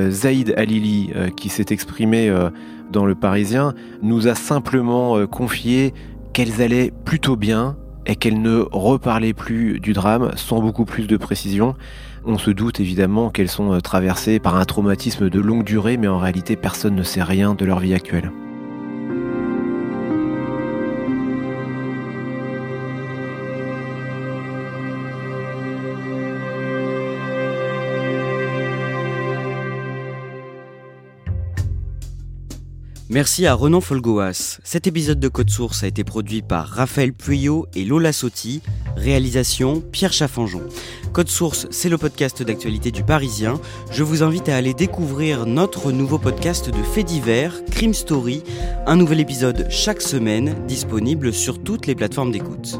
Zaïd 0.07 0.53
Alili, 0.55 1.09
qui 1.35 1.49
s'est 1.49 1.65
exprimé 1.71 2.33
dans 2.91 3.05
Le 3.05 3.15
Parisien, 3.15 3.73
nous 4.01 4.27
a 4.27 4.35
simplement 4.35 5.25
confié 5.27 5.93
qu'elles 6.33 6.61
allaient 6.61 6.91
plutôt 7.05 7.35
bien, 7.35 7.75
et 8.05 8.15
qu'elle 8.15 8.41
ne 8.41 8.65
reparlait 8.71 9.33
plus 9.33 9.79
du 9.79 9.93
drame 9.93 10.31
sans 10.35 10.59
beaucoup 10.61 10.85
plus 10.85 11.07
de 11.07 11.17
précision. 11.17 11.75
On 12.25 12.37
se 12.37 12.51
doute 12.51 12.79
évidemment 12.79 13.29
qu'elles 13.29 13.49
sont 13.49 13.73
euh, 13.73 13.79
traversées 13.79 14.39
par 14.39 14.55
un 14.55 14.65
traumatisme 14.65 15.29
de 15.29 15.39
longue 15.39 15.63
durée, 15.63 15.97
mais 15.97 16.07
en 16.07 16.17
réalité 16.17 16.55
personne 16.55 16.95
ne 16.95 17.03
sait 17.03 17.23
rien 17.23 17.53
de 17.55 17.65
leur 17.65 17.79
vie 17.79 17.93
actuelle. 17.93 18.31
Merci 33.11 33.45
à 33.45 33.55
Renan 33.55 33.81
Folgoas. 33.81 34.59
Cet 34.63 34.87
épisode 34.87 35.19
de 35.19 35.27
Code 35.27 35.49
Source 35.49 35.83
a 35.83 35.87
été 35.87 36.05
produit 36.05 36.41
par 36.41 36.65
Raphaël 36.65 37.11
Pueyo 37.11 37.67
et 37.75 37.83
Lola 37.83 38.13
Sotti. 38.13 38.61
Réalisation 38.95 39.81
Pierre 39.81 40.13
Chaffanjon. 40.13 40.61
Code 41.11 41.27
Source, 41.27 41.67
c'est 41.71 41.89
le 41.89 41.97
podcast 41.97 42.41
d'actualité 42.41 42.89
du 42.89 43.03
Parisien. 43.03 43.59
Je 43.91 44.03
vous 44.03 44.23
invite 44.23 44.47
à 44.47 44.55
aller 44.55 44.73
découvrir 44.73 45.45
notre 45.45 45.91
nouveau 45.91 46.19
podcast 46.19 46.69
de 46.69 46.83
faits 46.83 47.05
divers, 47.05 47.61
Crime 47.69 47.93
Story. 47.93 48.43
Un 48.87 48.95
nouvel 48.95 49.19
épisode 49.19 49.67
chaque 49.69 50.01
semaine, 50.01 50.55
disponible 50.65 51.33
sur 51.33 51.61
toutes 51.61 51.87
les 51.87 51.95
plateformes 51.95 52.31
d'écoute. 52.31 52.79